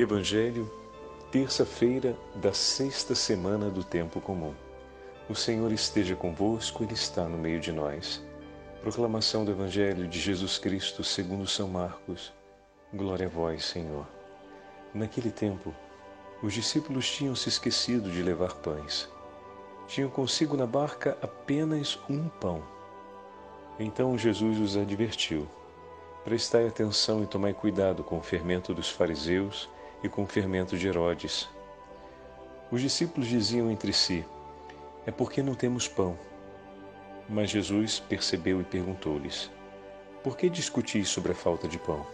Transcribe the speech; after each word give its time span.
Evangelho, 0.00 0.70
terça-feira 1.32 2.16
da 2.36 2.52
sexta 2.52 3.16
semana 3.16 3.68
do 3.68 3.82
Tempo 3.82 4.20
Comum. 4.20 4.54
O 5.28 5.34
Senhor 5.34 5.72
esteja 5.72 6.14
convosco, 6.14 6.84
Ele 6.84 6.94
está 6.94 7.24
no 7.24 7.36
meio 7.36 7.58
de 7.58 7.72
nós. 7.72 8.24
Proclamação 8.80 9.44
do 9.44 9.50
Evangelho 9.50 10.06
de 10.06 10.20
Jesus 10.20 10.56
Cristo 10.56 11.02
segundo 11.02 11.48
São 11.48 11.66
Marcos. 11.66 12.32
Glória 12.94 13.26
a 13.26 13.28
vós, 13.28 13.64
Senhor. 13.64 14.06
Naquele 14.94 15.32
tempo, 15.32 15.74
os 16.44 16.54
discípulos 16.54 17.10
tinham 17.10 17.34
se 17.34 17.48
esquecido 17.48 18.08
de 18.08 18.22
levar 18.22 18.54
pães. 18.54 19.08
Tinham 19.88 20.10
consigo 20.10 20.56
na 20.56 20.64
barca 20.64 21.18
apenas 21.20 21.98
um 22.08 22.28
pão. 22.28 22.62
Então 23.80 24.16
Jesus 24.16 24.60
os 24.60 24.76
advertiu: 24.76 25.48
Prestai 26.22 26.68
atenção 26.68 27.20
e 27.20 27.26
tomai 27.26 27.52
cuidado 27.52 28.04
com 28.04 28.18
o 28.18 28.22
fermento 28.22 28.72
dos 28.72 28.88
fariseus 28.88 29.68
e 30.02 30.08
com 30.08 30.22
o 30.22 30.26
fermento 30.26 30.76
de 30.76 30.86
Herodes. 30.86 31.48
Os 32.70 32.80
discípulos 32.80 33.28
diziam 33.28 33.70
entre 33.70 33.92
si: 33.92 34.24
É 35.06 35.10
porque 35.10 35.42
não 35.42 35.54
temos 35.54 35.88
pão. 35.88 36.18
Mas 37.28 37.50
Jesus 37.50 38.00
percebeu 38.00 38.60
e 38.60 38.64
perguntou-lhes: 38.64 39.50
Por 40.22 40.36
que 40.36 40.48
discutis 40.48 41.08
sobre 41.08 41.32
a 41.32 41.34
falta 41.34 41.66
de 41.66 41.78
pão? 41.78 42.06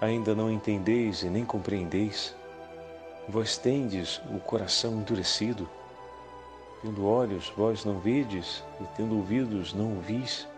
Ainda 0.00 0.34
não 0.34 0.50
entendeis 0.50 1.22
e 1.22 1.30
nem 1.30 1.44
compreendeis? 1.44 2.34
Vós 3.28 3.56
tendes 3.56 4.20
o 4.34 4.40
coração 4.40 4.94
endurecido? 4.94 5.68
Tendo 6.82 7.06
olhos, 7.06 7.52
vós 7.56 7.84
não 7.84 8.00
vedes, 8.00 8.64
e 8.80 8.84
tendo 8.96 9.16
ouvidos, 9.16 9.72
não 9.72 9.94
ouvis? 9.94 10.48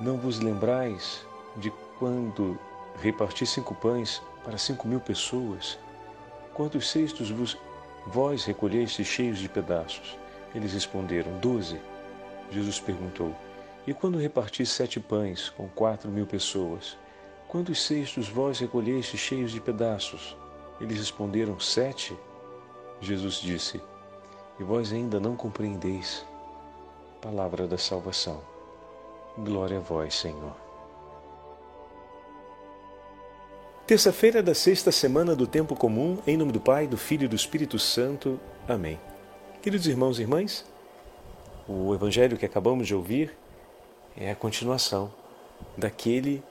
Não 0.00 0.18
vos 0.18 0.40
lembrais 0.40 1.24
de 1.56 1.72
quando 1.98 2.58
reparti 3.00 3.46
cinco 3.46 3.74
pães 3.74 4.20
para 4.46 4.56
cinco 4.56 4.86
mil 4.86 5.00
pessoas? 5.00 5.76
Quantos 6.54 6.88
cestos 6.88 7.30
vos, 7.30 7.58
vós 8.06 8.44
recolheste 8.44 9.04
cheios 9.04 9.38
de 9.38 9.48
pedaços? 9.48 10.16
Eles 10.54 10.72
responderam, 10.72 11.36
doze. 11.38 11.80
Jesus 12.52 12.78
perguntou, 12.78 13.34
e 13.88 13.92
quando 13.92 14.18
reparti 14.18 14.64
sete 14.64 15.00
pães 15.00 15.50
com 15.50 15.68
quatro 15.68 16.08
mil 16.12 16.26
pessoas? 16.26 16.96
Quantos 17.48 17.82
cestos 17.82 18.28
vós 18.28 18.60
recolheste 18.60 19.18
cheios 19.18 19.50
de 19.50 19.60
pedaços? 19.60 20.36
Eles 20.80 20.98
responderam, 20.98 21.58
sete. 21.58 22.16
Jesus 23.00 23.40
disse, 23.40 23.82
e 24.60 24.62
vós 24.62 24.92
ainda 24.92 25.18
não 25.18 25.34
compreendeis. 25.34 26.24
Palavra 27.20 27.66
da 27.66 27.76
salvação. 27.76 28.40
Glória 29.36 29.78
a 29.78 29.80
vós, 29.80 30.14
Senhor. 30.14 30.65
Terça-feira 33.86 34.42
da 34.42 34.52
sexta 34.52 34.90
semana 34.90 35.36
do 35.36 35.46
Tempo 35.46 35.76
Comum, 35.76 36.18
em 36.26 36.36
nome 36.36 36.50
do 36.50 36.60
Pai, 36.60 36.88
do 36.88 36.96
Filho 36.96 37.26
e 37.26 37.28
do 37.28 37.36
Espírito 37.36 37.78
Santo. 37.78 38.40
Amém. 38.66 38.98
Queridos 39.62 39.86
irmãos 39.86 40.18
e 40.18 40.22
irmãs, 40.22 40.66
o 41.68 41.94
Evangelho 41.94 42.36
que 42.36 42.44
acabamos 42.44 42.88
de 42.88 42.96
ouvir 42.96 43.38
é 44.16 44.32
a 44.32 44.34
continuação 44.34 45.14
daquele 45.78 46.42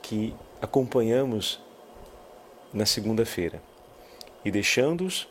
que 0.00 0.32
acompanhamos 0.62 1.60
na 2.72 2.86
segunda-feira. 2.86 3.60
E 4.44 4.50
deixando-os, 4.52 5.26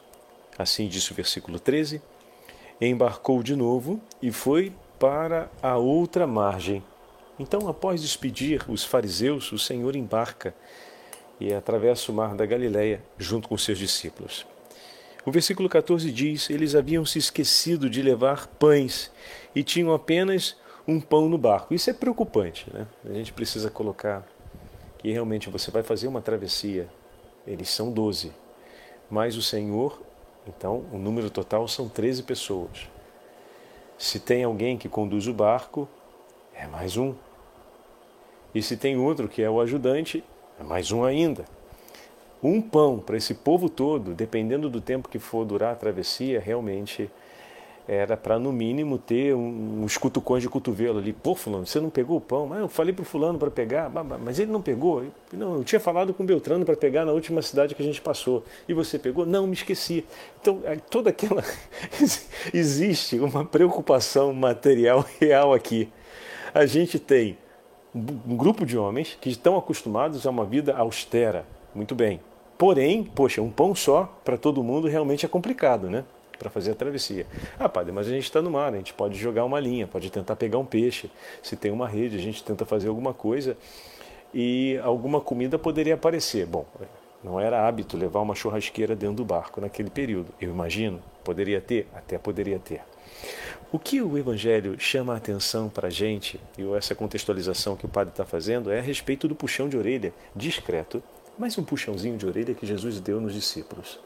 assim 0.59 0.89
disse 0.89 1.13
o 1.13 1.16
versículo 1.16 1.58
13, 1.58 2.02
embarcou 2.81 3.41
de 3.41 3.55
novo 3.55 4.02
e 4.22 4.30
foi 4.30 4.73
para 5.00 5.50
a 5.63 5.78
outra 5.78 6.28
margem. 6.28 6.83
Então, 7.39 7.69
após 7.69 8.02
despedir 8.02 8.69
os 8.69 8.83
fariseus, 8.83 9.53
o 9.53 9.58
Senhor 9.58 9.95
embarca 9.95 10.53
e 11.40 11.54
atravessa 11.54 12.12
o 12.12 12.16
mar 12.16 12.36
da 12.36 12.46
Galileia 12.46 13.02
junto 13.18 13.48
com 13.48 13.58
seus 13.58 13.78
discípulos. 13.78 14.46
O 15.26 15.32
versículo 15.32 15.68
14 15.68 16.12
diz: 16.12 16.50
Eles 16.50 16.74
haviam 16.74 17.06
se 17.06 17.20
esquecido 17.20 17.90
de 17.90 18.02
levar 18.02 18.48
pães 18.48 19.12
e 19.53 19.64
tinham 19.64 19.94
apenas 19.94 20.56
um 20.88 21.02
pão 21.02 21.28
no 21.28 21.38
barco. 21.38 21.74
Isso 21.74 21.90
é 21.90 21.94
preocupante, 21.94 22.66
né? 22.74 22.88
A 23.03 23.14
gente 23.14 23.34
precisa 23.34 23.70
colocar 23.70 24.26
que 24.97 25.12
realmente 25.12 25.50
você 25.50 25.70
vai 25.70 25.84
fazer 25.84 26.08
uma 26.08 26.22
travessia. 26.22 26.88
Eles 27.46 27.70
são 27.70 27.92
12, 27.92 28.31
mas 29.09 29.36
o 29.36 29.42
Senhor, 29.42 30.02
então, 30.47 30.86
o 30.92 30.97
número 30.97 31.30
total 31.30 31.68
são 31.68 31.90
13 31.90 32.24
pessoas. 32.24 32.90
Se 33.97 34.20
tem 34.20 34.44
alguém 34.44 34.78
que 34.78 34.88
conduz 34.88 35.28
o 35.28 35.34
barco, 35.34 35.90
é 36.53 36.68
mais 36.68 36.97
um. 36.97 37.14
E 38.53 38.62
se 38.62 38.78
tem 38.78 38.97
outro 38.97 39.28
que 39.28 39.42
é 39.42 39.50
o 39.50 39.59
ajudante, 39.59 40.24
mais 40.63 40.91
um 40.91 41.03
ainda. 41.03 41.45
Um 42.41 42.62
pão 42.62 43.00
para 43.00 43.18
esse 43.18 43.34
povo 43.34 43.69
todo, 43.69 44.13
dependendo 44.13 44.69
do 44.69 44.79
tempo 44.79 45.09
que 45.09 45.19
for 45.19 45.45
durar 45.45 45.73
a 45.73 45.75
travessia, 45.75 46.40
realmente 46.40 47.09
era 47.88 48.18
para 48.18 48.38
no 48.38 48.51
mínimo 48.51 48.97
ter 48.97 49.34
uns 49.34 49.97
cutucões 49.97 50.44
de 50.44 50.50
cotovelo 50.50 51.00
ali. 51.00 51.13
Pô, 51.13 51.34
fulano, 51.34 51.66
você 51.66 51.79
não 51.79 51.90
pegou 51.90 52.17
o 52.17 52.22
pão? 52.22 52.46
Mas 52.46 52.59
eu 52.59 52.67
falei 52.67 52.94
para 52.94 53.03
o 53.03 53.06
fulano 53.06 53.40
para 53.40 53.50
pegar, 53.50 53.90
mas 53.90 54.40
ele 54.40 54.51
não 54.51 54.62
pegou. 54.62 55.06
Não, 55.31 55.56
eu 55.56 55.63
tinha 55.63 55.79
falado 55.79 56.13
com 56.13 56.22
o 56.22 56.25
Beltrano 56.25 56.66
para 56.66 56.75
pegar 56.75 57.06
na 57.06 57.13
última 57.13 57.41
cidade 57.41 57.73
que 57.73 57.81
a 57.81 57.85
gente 57.85 58.01
passou. 58.01 58.44
E 58.67 58.73
você 58.73 59.00
pegou? 59.00 59.25
Não, 59.25 59.47
me 59.47 59.53
esqueci. 59.53 60.06
Então, 60.41 60.62
é, 60.66 60.75
toda 60.75 61.12
aquela... 61.12 61.41
Existe 62.53 63.19
uma 63.19 63.46
preocupação 63.46 64.34
material 64.34 65.06
real 65.22 65.53
aqui. 65.53 65.90
A 66.53 66.66
gente 66.66 67.00
tem 67.00 67.38
um 68.28 68.35
grupo 68.35 68.66
de 68.66 68.78
homens 68.78 69.18
que 69.19 69.30
estão 69.30 69.58
acostumados 69.58 70.25
a 70.25 70.30
uma 70.30 70.46
vida 70.46 70.75
austera. 70.75 71.46
Muito 71.74 71.96
bem. 71.96 72.19
Porém, 72.58 73.03
poxa, 73.03 73.41
um 73.41 73.52
pão 73.52 73.75
só 73.75 74.12
para 74.25 74.38
todo 74.38 74.63
mundo 74.63 74.88
realmente 74.88 75.25
é 75.25 75.30
complicado, 75.30 75.90
né? 75.90 76.03
Para 76.40 76.50
fazer 76.50 76.72
a 76.72 76.75
travessia. 76.75 77.25
Ah, 77.59 77.69
padre, 77.69 77.91
mas 77.91 78.08
a 78.08 78.12
gente 78.12 78.24
está 78.24 78.41
no 78.41 78.50
mar, 78.50 78.74
a 78.74 78.78
gente 78.78 78.94
pode 78.94 79.18
jogar 79.18 79.46
uma 79.46 79.59
linha, 79.59 79.88
pode 79.88 80.09
tentar 80.09 80.35
pegar 80.35 80.58
um 80.58 80.66
peixe. 80.66 81.09
Se 81.41 81.56
tem 81.56 81.72
uma 81.72 81.88
rede, 81.88 82.16
a 82.16 82.22
gente 82.22 82.44
tenta 82.44 82.66
fazer 82.66 82.88
alguma 82.88 83.13
coisa 83.13 83.58
e 84.34 84.79
alguma 84.84 85.22
comida 85.22 85.58
poderia 85.58 85.96
aparecer. 85.96 86.46
Bom, 86.46 86.66
não 87.24 87.40
era 87.40 87.68
hábito 87.68 87.97
levar 87.97 88.22
uma 88.22 88.35
churrasqueira 88.35 88.96
dentro 88.96 89.18
do 89.18 89.25
barco 89.25 89.62
naquele 89.62 89.90
período. 89.90 90.34
Eu 90.40 90.50
imagino, 90.50 91.00
poderia 91.24 91.62
ter, 91.62 91.88
até 91.96 92.18
poderia 92.18 92.59
ter. 92.59 92.81
O 93.72 93.78
que 93.78 94.01
o 94.01 94.17
Evangelho 94.17 94.79
chama 94.79 95.13
a 95.13 95.17
atenção 95.17 95.67
para 95.67 95.88
a 95.88 95.91
gente, 95.91 96.39
e 96.57 96.63
essa 96.75 96.95
contextualização 96.95 97.75
que 97.75 97.85
o 97.85 97.89
padre 97.89 98.13
está 98.13 98.25
fazendo, 98.25 98.72
é 98.72 98.79
a 98.79 98.81
respeito 98.81 99.28
do 99.28 99.35
puxão 99.35 99.67
de 99.67 99.78
orelha, 99.78 100.13
discreto, 100.35 101.03
mas 101.38 101.57
um 101.57 101.63
puxãozinho 101.63 102.17
de 102.17 102.25
orelha 102.25 102.53
que 102.53 102.66
Jesus 102.66 103.00
deu 103.00 103.19
nos 103.19 103.33
discípulos. 103.33 104.00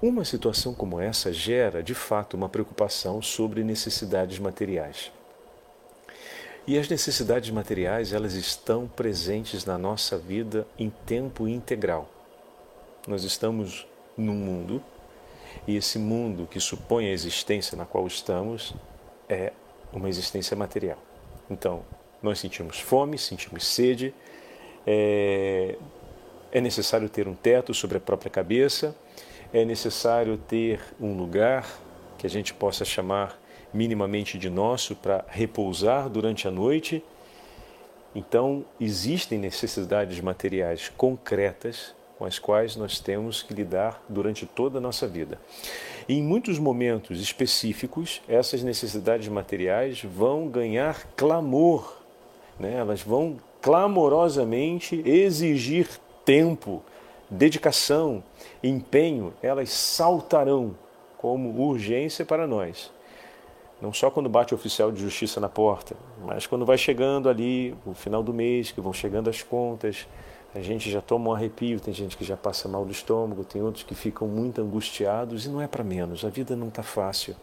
Uma 0.00 0.24
situação 0.24 0.74
como 0.74 0.98
essa 0.98 1.32
gera, 1.32 1.82
de 1.82 1.94
fato, 1.94 2.36
uma 2.36 2.48
preocupação 2.48 3.22
sobre 3.22 3.62
necessidades 3.62 4.38
materiais. 4.38 5.12
E 6.66 6.78
as 6.78 6.88
necessidades 6.88 7.50
materiais, 7.50 8.12
elas 8.12 8.34
estão 8.34 8.88
presentes 8.88 9.64
na 9.64 9.76
nossa 9.76 10.16
vida 10.16 10.66
em 10.78 10.90
tempo 11.04 11.46
integral. 11.46 12.08
Nós 13.06 13.24
estamos 13.24 13.86
num 14.16 14.34
mundo 14.34 14.82
e 15.66 15.76
esse 15.76 15.98
mundo 15.98 16.46
que 16.50 16.60
supõe 16.60 17.06
a 17.06 17.12
existência 17.12 17.76
na 17.76 17.84
qual 17.84 18.06
estamos 18.06 18.74
é 19.28 19.52
uma 19.92 20.08
existência 20.08 20.56
material. 20.56 20.98
Então, 21.50 21.84
nós 22.22 22.38
sentimos 22.38 22.78
fome, 22.78 23.18
sentimos 23.18 23.66
sede, 23.66 24.14
é, 24.86 25.76
é 26.50 26.60
necessário 26.60 27.08
ter 27.08 27.28
um 27.28 27.34
teto 27.34 27.74
sobre 27.74 27.98
a 27.98 28.00
própria 28.00 28.30
cabeça, 28.30 28.96
é 29.52 29.64
necessário 29.64 30.36
ter 30.36 30.80
um 31.00 31.16
lugar 31.16 31.66
que 32.18 32.26
a 32.26 32.30
gente 32.30 32.54
possa 32.54 32.84
chamar 32.84 33.38
minimamente 33.72 34.38
de 34.38 34.50
nosso 34.50 34.94
para 34.94 35.24
repousar 35.28 36.08
durante 36.08 36.46
a 36.46 36.50
noite. 36.50 37.02
Então, 38.14 38.64
existem 38.80 39.38
necessidades 39.38 40.20
materiais 40.20 40.90
concretas 40.90 41.94
com 42.22 42.26
as 42.26 42.38
quais 42.38 42.76
nós 42.76 43.00
temos 43.00 43.42
que 43.42 43.52
lidar 43.52 44.00
durante 44.08 44.46
toda 44.46 44.78
a 44.78 44.80
nossa 44.80 45.08
vida. 45.08 45.40
E 46.08 46.14
em 46.14 46.22
muitos 46.22 46.56
momentos 46.56 47.20
específicos, 47.20 48.22
essas 48.28 48.62
necessidades 48.62 49.26
materiais 49.26 50.04
vão 50.04 50.46
ganhar 50.46 51.04
clamor, 51.16 51.96
né? 52.60 52.74
elas 52.74 53.02
vão 53.02 53.38
clamorosamente 53.60 55.02
exigir 55.04 55.88
tempo, 56.24 56.80
dedicação, 57.28 58.22
empenho, 58.62 59.34
elas 59.42 59.70
saltarão 59.70 60.76
como 61.18 61.60
urgência 61.60 62.24
para 62.24 62.46
nós. 62.46 62.92
Não 63.80 63.92
só 63.92 64.12
quando 64.12 64.28
bate 64.28 64.54
o 64.54 64.56
oficial 64.56 64.92
de 64.92 65.00
justiça 65.00 65.40
na 65.40 65.48
porta, 65.48 65.96
mas 66.24 66.46
quando 66.46 66.64
vai 66.64 66.78
chegando 66.78 67.28
ali 67.28 67.74
o 67.84 67.94
final 67.94 68.22
do 68.22 68.32
mês, 68.32 68.70
que 68.70 68.80
vão 68.80 68.92
chegando 68.92 69.28
as 69.28 69.42
contas, 69.42 70.06
a 70.54 70.60
gente 70.60 70.90
já 70.90 71.00
toma 71.00 71.30
um 71.30 71.34
arrepio, 71.34 71.80
tem 71.80 71.94
gente 71.94 72.16
que 72.16 72.24
já 72.24 72.36
passa 72.36 72.68
mal 72.68 72.84
do 72.84 72.92
estômago, 72.92 73.44
tem 73.44 73.62
outros 73.62 73.84
que 73.84 73.94
ficam 73.94 74.28
muito 74.28 74.60
angustiados 74.60 75.46
e 75.46 75.48
não 75.48 75.60
é 75.60 75.66
para 75.66 75.82
menos, 75.82 76.24
a 76.24 76.28
vida 76.28 76.54
não 76.54 76.68
está 76.68 76.82
fácil. 76.82 77.34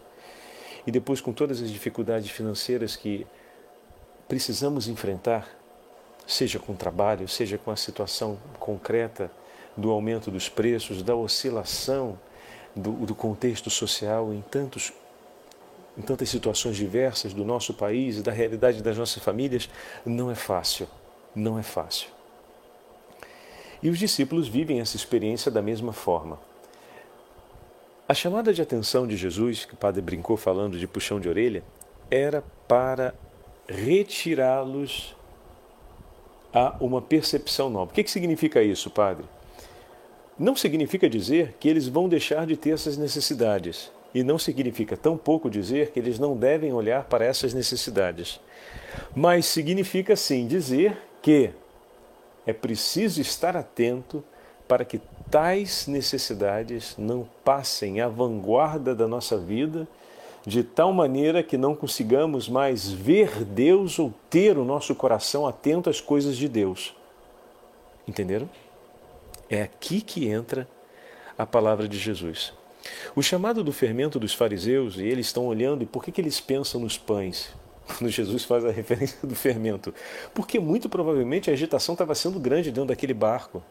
E 0.86 0.92
depois, 0.92 1.20
com 1.20 1.34
todas 1.34 1.62
as 1.62 1.72
dificuldades 1.72 2.30
financeiras 2.30 2.96
que 2.96 3.26
precisamos 4.28 4.88
enfrentar, 4.88 5.48
seja 6.26 6.60
com 6.60 6.76
trabalho, 6.76 7.28
seja 7.28 7.58
com 7.58 7.72
a 7.72 7.76
situação 7.76 8.38
concreta 8.60 9.32
do 9.76 9.90
aumento 9.90 10.30
dos 10.30 10.48
preços, 10.48 11.02
da 11.02 11.16
oscilação 11.16 12.18
do, 12.76 12.92
do 12.92 13.16
contexto 13.16 13.70
social 13.70 14.34
em 14.34 14.42
tantos 14.42 14.94
em 15.98 16.02
tantas 16.02 16.30
situações 16.30 16.78
diversas 16.78 17.34
do 17.34 17.44
nosso 17.44 17.74
país 17.74 18.18
e 18.18 18.22
da 18.22 18.32
realidade 18.32 18.82
das 18.82 18.98
nossas 18.98 19.22
famílias, 19.22 19.70
não 20.06 20.32
é 20.32 20.36
fácil. 20.36 20.88
Não 21.36 21.60
é 21.60 21.64
fácil. 21.64 22.08
E 23.82 23.90
os 23.90 23.98
discípulos 23.98 24.48
vivem 24.48 24.80
essa 24.80 24.96
experiência 24.96 25.50
da 25.50 25.62
mesma 25.62 25.94
forma. 25.94 26.40
A 28.08 28.14
chamada 28.14 28.54
de 28.54 28.62
atenção 28.62 29.08
de 29.08 29.16
Jesus, 29.16 29.66
que 29.66 29.74
o 29.74 29.78
padre 29.78 30.02
brincou 30.02 30.36
falando 30.36 30.78
de 30.78 30.88
puxão 30.88 31.20
de 31.20 31.30
orelha, 31.30 31.64
era 32.10 32.44
para 32.68 33.14
retirá-los 33.68 35.16
a 36.54 36.76
uma 36.80 37.02
percepção 37.02 37.70
nova. 37.70 37.92
O 37.92 37.94
que, 37.94 38.04
que 38.04 38.12
significa 38.12 38.62
isso, 38.64 38.90
padre? 38.90 39.26
Não 40.38 40.56
significa 40.56 41.10
dizer 41.10 41.56
que 41.60 41.70
eles 41.70 41.88
vão 41.88 42.10
deixar 42.10 42.48
de 42.48 42.58
ter 42.58 42.72
essas 42.72 42.98
necessidades. 42.98 43.92
E 44.14 44.24
não 44.24 44.40
significa 44.40 44.98
tampouco 44.98 45.50
dizer 45.50 45.92
que 45.92 46.00
eles 46.00 46.18
não 46.18 46.36
devem 46.36 46.74
olhar 46.74 47.04
para 47.04 47.26
essas 47.26 47.54
necessidades. 47.54 48.40
Mas 49.16 49.46
significa 49.46 50.16
sim 50.16 50.48
dizer 50.48 50.98
que 51.22 51.52
é 52.50 52.54
preciso 52.54 53.22
estar 53.22 53.56
atento 53.56 54.24
para 54.68 54.84
que 54.84 55.00
tais 55.30 55.86
necessidades 55.88 56.96
não 56.98 57.28
passem 57.44 58.02
à 58.02 58.08
vanguarda 58.08 58.96
da 58.96 59.08
nossa 59.08 59.38
vida 59.38 59.88
de 60.46 60.64
tal 60.64 60.92
maneira 60.92 61.44
que 61.44 61.58
não 61.58 61.76
consigamos 61.76 62.50
mais 62.50 62.90
ver 62.90 63.44
Deus 63.44 64.00
ou 64.00 64.12
ter 64.30 64.58
o 64.58 64.66
nosso 64.66 64.96
coração 64.96 65.46
atento 65.46 65.90
às 65.90 66.02
coisas 66.02 66.36
de 66.38 66.48
Deus. 66.48 66.96
Entenderam? 68.08 68.50
É 69.50 69.62
aqui 69.62 70.02
que 70.02 70.28
entra 70.28 70.68
a 71.38 71.46
palavra 71.46 71.88
de 71.88 71.98
Jesus. 71.98 72.54
O 73.16 73.22
chamado 73.22 73.64
do 73.64 73.72
fermento 73.72 74.20
dos 74.20 74.34
fariseus, 74.34 74.98
e 74.98 75.04
eles 75.04 75.28
estão 75.28 75.46
olhando, 75.46 75.84
e 75.84 75.86
por 75.86 76.04
que, 76.04 76.12
que 76.12 76.22
eles 76.22 76.40
pensam 76.40 76.82
nos 76.82 76.98
pães? 76.98 77.54
Quando 77.98 78.10
Jesus 78.10 78.44
faz 78.44 78.64
a 78.64 78.72
referência 78.72 79.18
do 79.24 79.36
fermento. 79.36 79.94
Porque 80.34 80.60
muito 80.60 80.88
provavelmente 80.88 81.50
a 81.50 81.54
agitação 81.54 81.94
estava 81.94 82.14
sendo 82.14 82.40
grande 82.40 82.72
dentro 82.72 82.88
daquele 82.88 83.14
barco. 83.14 83.64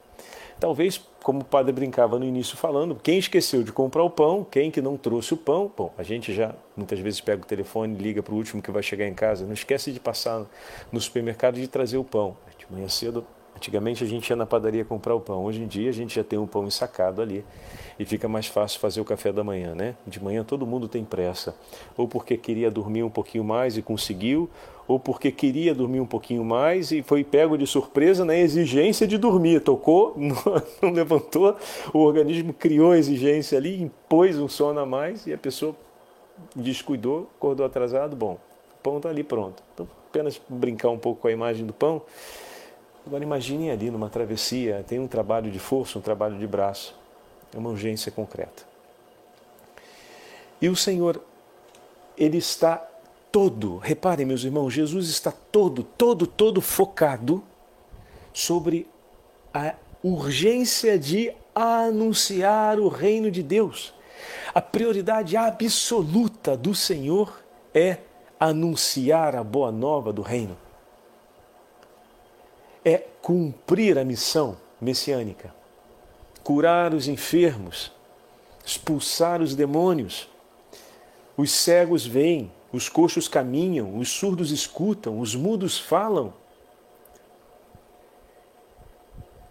Talvez, 0.59 1.01
como 1.23 1.41
o 1.41 1.45
padre 1.45 1.73
brincava 1.73 2.19
no 2.19 2.25
início 2.25 2.57
falando, 2.57 2.97
quem 2.97 3.17
esqueceu 3.17 3.63
de 3.63 3.71
comprar 3.71 4.03
o 4.03 4.11
pão, 4.11 4.45
quem 4.45 4.73
que 4.73 4.83
não 4.83 4.97
trouxe 4.97 5.33
o 5.33 5.37
pão, 5.37 5.71
bom, 5.77 5.95
a 5.97 6.03
gente 6.03 6.35
já 6.35 6.53
muitas 6.77 6.99
vezes 6.99 7.21
pega 7.21 7.43
o 7.43 7.47
telefone, 7.47 7.95
liga 7.97 8.25
para 8.25 8.35
o 8.35 8.37
último 8.37 8.61
que 8.61 8.71
vai 8.73 8.83
chegar 8.83 9.07
em 9.07 9.15
casa, 9.15 9.47
não 9.47 9.53
esquece 9.53 9.93
de 9.93 10.01
passar 10.01 10.45
no 10.91 11.01
supermercado 11.01 11.59
e 11.59 11.61
de 11.61 11.69
trazer 11.69 11.97
o 11.97 12.03
pão. 12.03 12.37
De 12.59 12.67
manhã 12.73 12.89
cedo 12.89 13.25
Antigamente 13.59 14.05
a 14.05 14.07
gente 14.07 14.31
ia 14.31 14.37
na 14.37 14.47
padaria 14.47 14.85
comprar 14.85 15.17
o 15.17 15.21
pão, 15.21 15.45
hoje 15.45 15.61
em 15.61 15.67
dia 15.67 15.91
a 15.91 15.93
gente 15.93 16.15
já 16.15 16.23
tem 16.23 16.39
um 16.39 16.47
pão 16.47 16.65
ensacado 16.65 17.21
ali 17.21 17.45
e 17.99 18.05
fica 18.05 18.29
mais 18.29 18.47
fácil 18.47 18.79
fazer 18.79 19.01
o 19.01 19.05
café 19.05 19.33
da 19.33 19.43
manhã, 19.43 19.75
né? 19.75 19.97
De 20.07 20.23
manhã 20.23 20.45
todo 20.45 20.65
mundo 20.65 20.87
tem 20.87 21.05
pressa, 21.05 21.57
ou 21.97 22.07
porque 22.07 22.37
queria 22.37 22.71
dormir 22.71 23.03
um 23.03 23.11
pouquinho 23.11 23.43
mais 23.43 23.77
e 23.77 23.83
conseguiu, 23.83 24.49
ou 24.87 25.01
porque 25.01 25.33
queria 25.33 25.75
dormir 25.75 25.99
um 25.99 26.07
pouquinho 26.07 26.45
mais 26.45 26.93
e 26.93 27.03
foi 27.03 27.25
pego 27.25 27.59
de 27.59 27.67
surpresa 27.67 28.25
na 28.25 28.37
exigência 28.37 29.09
de 29.09 29.19
dormir, 29.19 29.61
tocou, 29.61 30.15
não, 30.17 30.93
levantou, 30.93 31.57
o 31.93 31.99
organismo 31.99 32.53
criou 32.53 32.93
a 32.93 32.99
exigência 32.99 33.59
ali, 33.59 33.83
impôs 33.83 34.39
um 34.39 34.47
sono 34.47 34.79
a 34.79 34.87
mais 34.87 35.27
e 35.27 35.33
a 35.33 35.39
pessoa 35.39 35.75
descuidou, 36.55 37.29
acordou 37.37 37.67
atrasado, 37.67 38.15
bom, 38.15 38.35
o 38.35 38.83
pão 38.85 38.99
está 38.99 39.09
ali 39.09 39.25
pronto. 39.25 39.61
Então, 39.75 39.89
apenas 40.09 40.41
brincar 40.49 40.91
um 40.91 40.99
pouco 40.99 41.23
com 41.23 41.27
a 41.27 41.33
imagem 41.33 41.67
do 41.67 41.73
pão. 41.73 42.01
Agora 43.09 43.25
imaginem 43.25 43.71
ali 43.71 43.91
numa 43.91 44.11
travessia, 44.11 44.85
tem 44.87 44.99
um 44.99 45.09
trabalho 45.09 45.51
de 45.51 45.59
força, 45.59 45.99
um 45.99 46.03
trabalho 46.03 46.39
de 46.39 46.47
braço, 46.47 46.95
é 47.55 47.57
uma 47.57 47.71
urgência 47.71 48.13
concreta. 48.13 48.65
E 50.61 50.69
o 50.69 50.77
Senhor, 50.77 51.19
Ele 52.19 52.37
está 52.37 52.87
todo, 53.33 53.79
reparem 53.79 54.27
meus 54.27 54.45
irmãos, 54.45 54.75
Jesus 54.75 55.09
está 55.09 55.33
todo, 55.33 55.83
todo, 55.83 56.27
todo 56.27 56.61
focado 56.61 57.43
sobre 58.31 58.87
a 59.55 59.75
urgência 60.03 60.99
de 60.99 61.33
anunciar 61.55 62.79
o 62.79 62.89
reino 62.89 63.31
de 63.31 63.43
Deus. 63.43 63.95
A 64.53 64.61
prioridade 64.61 65.35
absoluta 65.35 66.59
do 66.59 66.75
Senhor 66.75 67.43
é 67.73 68.01
anunciar 68.39 69.35
a 69.35 69.43
boa 69.43 69.73
nova 69.73 70.13
do 70.13 70.21
reino 70.21 70.68
é 72.89 73.07
cumprir 73.21 73.99
a 73.99 74.05
missão 74.05 74.57
messiânica, 74.81 75.55
curar 76.43 76.95
os 76.95 77.09
enfermos, 77.09 77.93
expulsar 78.65 79.43
os 79.43 79.55
demônios. 79.55 80.29
Os 81.37 81.51
cegos 81.53 82.07
veem, 82.07 82.51
os 82.73 82.89
coxos 82.89 83.29
caminham, 83.29 83.97
os 83.99 84.09
surdos 84.09 84.51
escutam, 84.51 85.21
os 85.21 85.35
mudos 85.35 85.79
falam. 85.79 86.33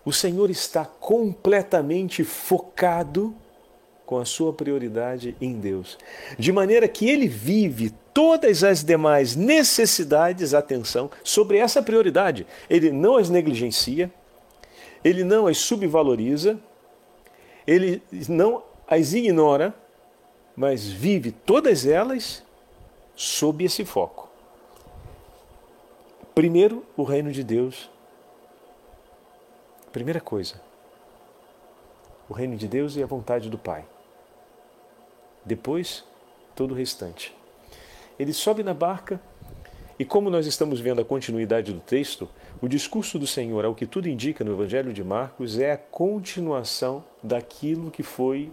O 0.03 0.11
Senhor 0.11 0.49
está 0.49 0.85
completamente 0.85 2.23
focado 2.23 3.35
com 4.07 4.17
a 4.17 4.25
sua 4.25 4.53
prioridade 4.53 5.35
em 5.39 5.59
Deus, 5.59 5.97
de 6.39 6.49
maneira 6.53 6.87
que 6.87 7.09
ele 7.09 7.27
vive 7.27 7.93
todas 8.13 8.63
as 8.63 8.81
demais 8.81 9.35
necessidades, 9.35 10.53
atenção, 10.53 11.11
sobre 11.23 11.57
essa 11.57 11.83
prioridade. 11.83 12.47
Ele 12.69 12.89
não 12.89 13.17
as 13.17 13.29
negligencia, 13.29 14.09
ele 15.03 15.25
não 15.25 15.45
as 15.45 15.57
subvaloriza, 15.57 16.57
ele 17.67 18.01
não 18.29 18.63
as 18.87 19.13
ignora, 19.13 19.75
mas 20.55 20.87
vive 20.87 21.31
todas 21.31 21.85
elas 21.85 22.41
sob 23.13 23.65
esse 23.65 23.83
foco. 23.83 24.29
Primeiro, 26.33 26.85
o 26.95 27.03
reino 27.03 27.29
de 27.29 27.43
Deus. 27.43 27.89
Primeira 29.91 30.21
coisa, 30.21 30.61
o 32.29 32.33
reino 32.33 32.55
de 32.55 32.67
Deus 32.67 32.95
e 32.95 33.03
a 33.03 33.05
vontade 33.05 33.49
do 33.49 33.57
Pai. 33.57 33.85
Depois, 35.47 36.03
todo 36.53 36.71
o 36.71 36.75
restante. 36.75 37.33
Ele 38.19 38.33
sobe 38.33 38.63
na 38.63 38.73
barca 38.73 39.19
e, 39.97 40.03
como 40.03 40.29
nós 40.29 40.45
estamos 40.45 40.79
vendo 40.79 41.01
a 41.01 41.05
continuidade 41.05 41.71
do 41.71 41.79
texto, 41.79 42.29
o 42.61 42.67
discurso 42.67 43.17
do 43.17 43.25
Senhor, 43.25 43.63
ao 43.63 43.73
que 43.73 43.85
tudo 43.85 44.09
indica 44.09 44.43
no 44.43 44.51
Evangelho 44.51 44.91
de 44.91 45.03
Marcos, 45.03 45.57
é 45.57 45.71
a 45.71 45.77
continuação 45.77 47.03
daquilo 47.23 47.89
que 47.89 48.03
foi 48.03 48.51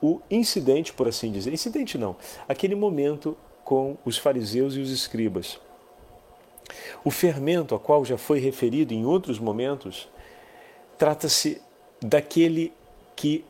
o 0.00 0.20
incidente, 0.30 0.92
por 0.92 1.08
assim 1.08 1.32
dizer. 1.32 1.52
Incidente 1.52 1.96
não, 1.96 2.14
aquele 2.46 2.74
momento 2.74 3.36
com 3.64 3.96
os 4.04 4.18
fariseus 4.18 4.76
e 4.76 4.80
os 4.80 4.90
escribas. 4.90 5.58
O 7.02 7.10
fermento, 7.10 7.74
a 7.74 7.78
qual 7.78 8.04
já 8.04 8.18
foi 8.18 8.38
referido 8.38 8.92
em 8.92 9.06
outros 9.06 9.38
momentos, 9.38 10.08
trata-se 10.98 11.62
daquele 12.00 12.72
que 13.16 13.44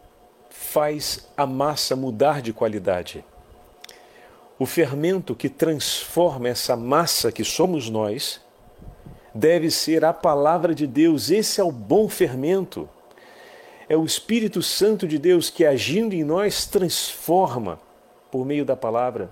faz 0.52 1.26
a 1.34 1.46
massa 1.46 1.96
mudar 1.96 2.42
de 2.42 2.52
qualidade. 2.52 3.24
O 4.58 4.66
fermento 4.66 5.34
que 5.34 5.48
transforma 5.48 6.48
essa 6.48 6.76
massa 6.76 7.32
que 7.32 7.42
somos 7.42 7.88
nós 7.88 8.40
deve 9.34 9.70
ser 9.70 10.04
a 10.04 10.12
palavra 10.12 10.74
de 10.74 10.86
Deus. 10.86 11.30
Esse 11.30 11.60
é 11.60 11.64
o 11.64 11.72
bom 11.72 12.08
fermento. 12.08 12.88
É 13.88 13.96
o 13.96 14.04
Espírito 14.04 14.62
Santo 14.62 15.08
de 15.08 15.18
Deus 15.18 15.48
que, 15.48 15.64
agindo 15.64 16.14
em 16.14 16.22
nós, 16.22 16.66
transforma, 16.66 17.80
por 18.30 18.44
meio 18.44 18.64
da 18.64 18.76
palavra, 18.76 19.30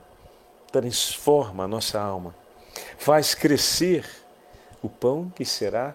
transforma 0.72 1.64
a 1.64 1.68
nossa 1.68 2.00
alma, 2.00 2.34
faz 2.98 3.34
crescer 3.34 4.04
o 4.82 4.88
pão 4.88 5.30
que 5.34 5.44
será 5.44 5.94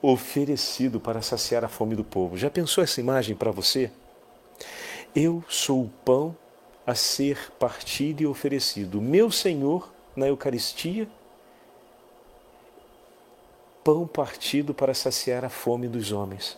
oferecido 0.00 0.98
para 0.98 1.20
saciar 1.20 1.64
a 1.64 1.68
fome 1.68 1.94
do 1.94 2.04
povo. 2.04 2.36
Já 2.36 2.50
pensou 2.50 2.82
essa 2.82 3.00
imagem 3.00 3.36
para 3.36 3.50
você? 3.50 3.90
Eu 5.14 5.42
sou 5.48 5.84
o 5.84 5.90
pão 6.04 6.36
a 6.86 6.94
ser 6.94 7.50
partido 7.58 8.22
e 8.22 8.26
oferecido. 8.26 9.00
Meu 9.00 9.30
Senhor, 9.30 9.92
na 10.14 10.28
Eucaristia, 10.28 11.08
pão 13.82 14.06
partido 14.06 14.74
para 14.74 14.94
saciar 14.94 15.44
a 15.44 15.48
fome 15.48 15.88
dos 15.88 16.12
homens. 16.12 16.56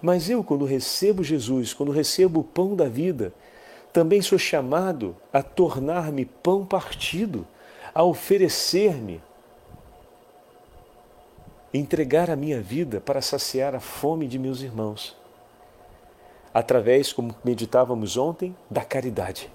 Mas 0.00 0.30
eu, 0.30 0.44
quando 0.44 0.64
recebo 0.64 1.24
Jesus, 1.24 1.74
quando 1.74 1.92
recebo 1.92 2.40
o 2.40 2.44
pão 2.44 2.74
da 2.74 2.88
vida, 2.88 3.32
também 3.92 4.22
sou 4.22 4.38
chamado 4.38 5.16
a 5.32 5.42
tornar-me 5.42 6.24
pão 6.24 6.64
partido, 6.64 7.46
a 7.92 8.04
oferecer-me, 8.04 9.20
entregar 11.74 12.30
a 12.30 12.36
minha 12.36 12.60
vida 12.60 13.00
para 13.00 13.20
saciar 13.20 13.74
a 13.74 13.80
fome 13.80 14.26
de 14.28 14.38
meus 14.38 14.62
irmãos 14.62 15.17
através, 16.58 17.12
como 17.12 17.36
meditávamos 17.44 18.16
ontem, 18.16 18.54
da 18.68 18.84
caridade. 18.84 19.48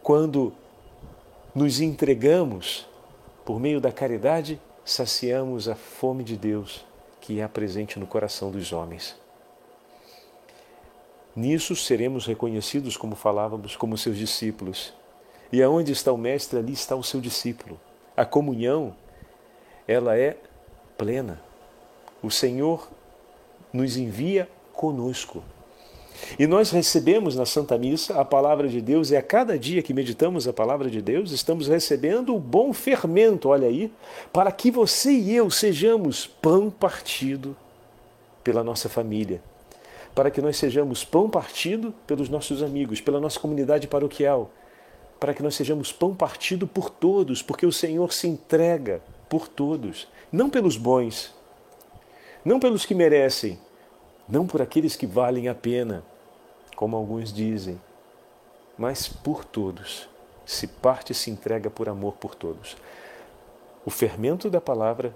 Quando 0.00 0.52
nos 1.52 1.80
entregamos 1.80 2.86
por 3.44 3.58
meio 3.58 3.80
da 3.80 3.90
caridade, 3.90 4.60
saciamos 4.84 5.68
a 5.68 5.74
fome 5.74 6.22
de 6.22 6.36
Deus 6.36 6.84
que 7.20 7.40
é 7.40 7.48
presente 7.48 7.98
no 7.98 8.06
coração 8.06 8.52
dos 8.52 8.72
homens. 8.72 9.16
Nisso 11.34 11.74
seremos 11.74 12.24
reconhecidos, 12.24 12.96
como 12.96 13.16
falávamos, 13.16 13.74
como 13.74 13.98
seus 13.98 14.16
discípulos. 14.16 14.94
E 15.52 15.60
aonde 15.60 15.90
está 15.90 16.12
o 16.12 16.18
Mestre, 16.18 16.60
ali 16.60 16.72
está 16.72 16.94
o 16.94 17.02
seu 17.02 17.20
discípulo. 17.20 17.80
A 18.16 18.24
comunhão, 18.24 18.94
ela 19.88 20.16
é 20.16 20.36
plena. 20.96 21.42
O 22.22 22.30
Senhor 22.30 22.88
nos 23.72 23.96
envia 23.96 24.48
conosco. 24.72 25.42
E 26.38 26.46
nós 26.46 26.70
recebemos 26.70 27.36
na 27.36 27.44
Santa 27.44 27.76
Missa 27.76 28.20
a 28.20 28.24
palavra 28.24 28.68
de 28.68 28.80
Deus, 28.80 29.10
e 29.10 29.16
a 29.16 29.22
cada 29.22 29.58
dia 29.58 29.82
que 29.82 29.94
meditamos 29.94 30.48
a 30.48 30.52
palavra 30.52 30.88
de 30.88 31.02
Deus, 31.02 31.30
estamos 31.32 31.68
recebendo 31.68 32.34
o 32.34 32.40
bom 32.40 32.72
fermento, 32.72 33.48
olha 33.48 33.68
aí, 33.68 33.92
para 34.32 34.50
que 34.50 34.70
você 34.70 35.12
e 35.12 35.34
eu 35.34 35.50
sejamos 35.50 36.26
pão 36.26 36.70
partido 36.70 37.56
pela 38.42 38.64
nossa 38.64 38.88
família, 38.88 39.42
para 40.14 40.30
que 40.30 40.40
nós 40.40 40.56
sejamos 40.56 41.04
pão 41.04 41.28
partido 41.28 41.94
pelos 42.06 42.28
nossos 42.28 42.62
amigos, 42.62 43.00
pela 43.00 43.20
nossa 43.20 43.38
comunidade 43.38 43.86
paroquial, 43.86 44.50
para 45.20 45.34
que 45.34 45.42
nós 45.42 45.54
sejamos 45.54 45.92
pão 45.92 46.14
partido 46.14 46.66
por 46.66 46.90
todos, 46.90 47.42
porque 47.42 47.66
o 47.66 47.72
Senhor 47.72 48.12
se 48.12 48.26
entrega 48.26 49.00
por 49.28 49.46
todos, 49.46 50.08
não 50.32 50.50
pelos 50.50 50.76
bons, 50.76 51.32
não 52.44 52.58
pelos 52.58 52.84
que 52.84 52.94
merecem, 52.94 53.58
não 54.28 54.46
por 54.46 54.60
aqueles 54.60 54.96
que 54.96 55.06
valem 55.06 55.48
a 55.48 55.54
pena, 55.54 56.02
como 56.82 56.96
alguns 56.96 57.32
dizem, 57.32 57.80
mas 58.76 59.06
por 59.06 59.44
todos. 59.44 60.08
Se 60.44 60.66
parte 60.66 61.14
se 61.14 61.30
entrega 61.30 61.70
por 61.70 61.88
amor 61.88 62.14
por 62.14 62.34
todos. 62.34 62.76
O 63.86 63.90
fermento 63.90 64.50
da 64.50 64.60
palavra 64.60 65.14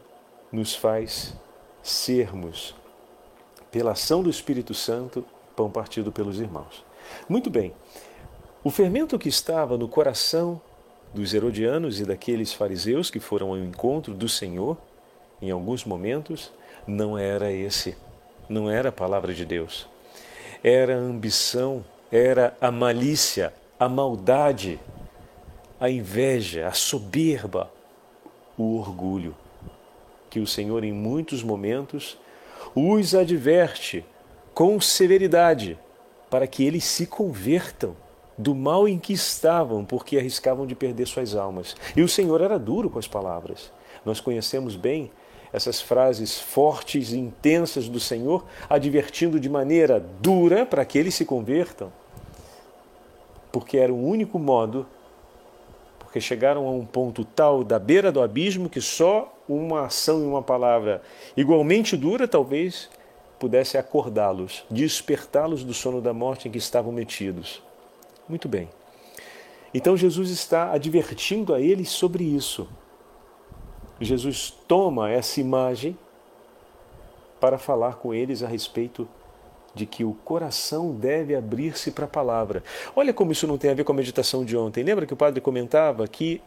nos 0.53 0.77
faz 0.77 1.35
sermos, 1.83 2.73
pela 3.69 3.91
ação 3.91 4.23
do 4.23 4.31
Espírito 4.31 4.75
Santo, 4.75 5.27
pão 5.57 5.69
partido 5.69 6.13
pelos 6.13 6.39
irmãos. 6.39 6.85
Muito 7.29 7.51
bem. 7.51 7.75
O 8.63 8.71
fermento 8.71 9.19
que 9.19 9.29
estava 9.29 9.77
no 9.77 9.89
coração 9.89 10.61
dos 11.13 11.35
herodianos 11.35 11.99
e 11.99 12.05
daqueles 12.05 12.53
fariseus 12.53 13.11
que 13.11 13.19
foram 13.19 13.49
ao 13.49 13.59
encontro 13.59 14.15
do 14.15 14.29
Senhor, 14.29 14.79
em 15.43 15.51
alguns 15.51 15.85
momentos, 15.85 16.53
não 16.87 17.19
era 17.19 17.51
esse 17.51 17.97
não 18.49 18.71
era 18.71 18.91
a 18.91 18.93
palavra 18.93 19.35
de 19.35 19.45
Deus. 19.45 19.89
Era 20.69 20.97
a 20.97 20.99
ambição, 20.99 21.85
era 22.11 22.57
a 22.61 22.73
malícia, 22.73 23.55
a 23.79 23.89
maldade, 23.89 24.81
a 25.79 25.89
inveja, 25.89 26.67
a 26.67 26.73
soberba, 26.73 27.71
o 28.59 28.77
orgulho, 28.77 29.37
que 30.29 30.41
o 30.41 30.47
Senhor 30.47 30.83
em 30.83 30.93
muitos 30.93 31.45
momentos 31.45 32.19
os 32.75 33.15
adverte 33.15 34.05
com 34.53 34.81
severidade 34.81 35.79
para 36.29 36.49
que 36.49 36.65
eles 36.65 36.83
se 36.83 37.07
convertam 37.07 37.95
do 38.37 38.53
mal 38.53 38.89
em 38.89 38.99
que 38.99 39.13
estavam, 39.13 39.85
porque 39.85 40.19
arriscavam 40.19 40.67
de 40.67 40.75
perder 40.75 41.07
suas 41.07 41.37
almas. 41.37 41.77
E 41.95 42.03
o 42.03 42.09
Senhor 42.09 42.41
era 42.41 42.59
duro 42.59 42.91
com 42.91 42.99
as 42.99 43.07
palavras. 43.07 43.71
Nós 44.05 44.19
conhecemos 44.19 44.75
bem 44.75 45.13
essas 45.57 45.81
frases 45.81 46.39
fortes 46.39 47.13
e 47.13 47.19
intensas 47.19 47.89
do 47.89 47.99
Senhor, 47.99 48.45
advertindo 48.69 49.41
de 49.41 49.49
maneira 49.49 49.99
dura 50.21 50.67
para 50.67 50.85
que 50.85 50.99
eles 50.99 51.15
se 51.15 51.25
convertam, 51.25 51.91
porque 53.51 53.79
era 53.79 53.91
o 53.91 54.07
único 54.07 54.39
modo, 54.39 54.87
porque 55.99 56.21
chegaram 56.21 56.67
a 56.67 56.71
um 56.71 56.85
ponto 56.85 57.25
tal 57.25 57.65
da 57.65 57.79
beira 57.79 58.13
do 58.13 58.21
abismo 58.21 58.69
que 58.69 58.83
só 58.83 59.35
uma 59.49 59.87
ação 59.87 60.21
e 60.21 60.27
uma 60.27 60.43
palavra 60.43 61.01
igualmente 61.35 61.97
dura 61.97 62.29
talvez 62.29 62.91
pudesse 63.39 63.79
acordá-los, 63.79 64.63
despertá-los 64.71 65.65
do 65.65 65.73
sono 65.73 66.03
da 66.03 66.13
morte 66.13 66.49
em 66.49 66.51
que 66.51 66.59
estavam 66.59 66.93
metidos. 66.93 67.63
Muito 68.29 68.47
bem. 68.47 68.69
Então 69.73 69.97
Jesus 69.97 70.29
está 70.29 70.73
advertindo 70.73 71.55
a 71.55 71.61
eles 71.63 71.89
sobre 71.89 72.25
isso. 72.25 72.69
Jesus 74.01 74.51
toma 74.69 75.11
essa 75.11 75.41
imagem 75.41 75.97
para 77.41 77.59
falar 77.59 77.97
com 77.97 78.13
eles 78.13 78.43
a 78.43 78.49
respeito 78.49 79.09
de 79.75 79.85
que 79.85 80.05
o 80.05 80.15
coração 80.25 80.93
deve 80.93 81.35
abrir-se 81.35 81.91
para 81.91 82.07
a 82.07 82.09
palavra. 82.09 82.63
Olha 82.95 83.13
como 83.13 83.33
isso 83.33 83.47
não 83.47 83.59
tem 83.59 83.71
a 83.71 83.75
ver 83.75 83.85
com 83.85 83.93
a 83.93 83.97
meditação 83.97 84.45
de 84.45 84.57
ontem. 84.57 84.83
Lembra 84.83 85.07
que 85.07 85.13
o 85.13 85.17
padre 85.17 85.41
comentava 85.41 86.09
que 86.09 86.41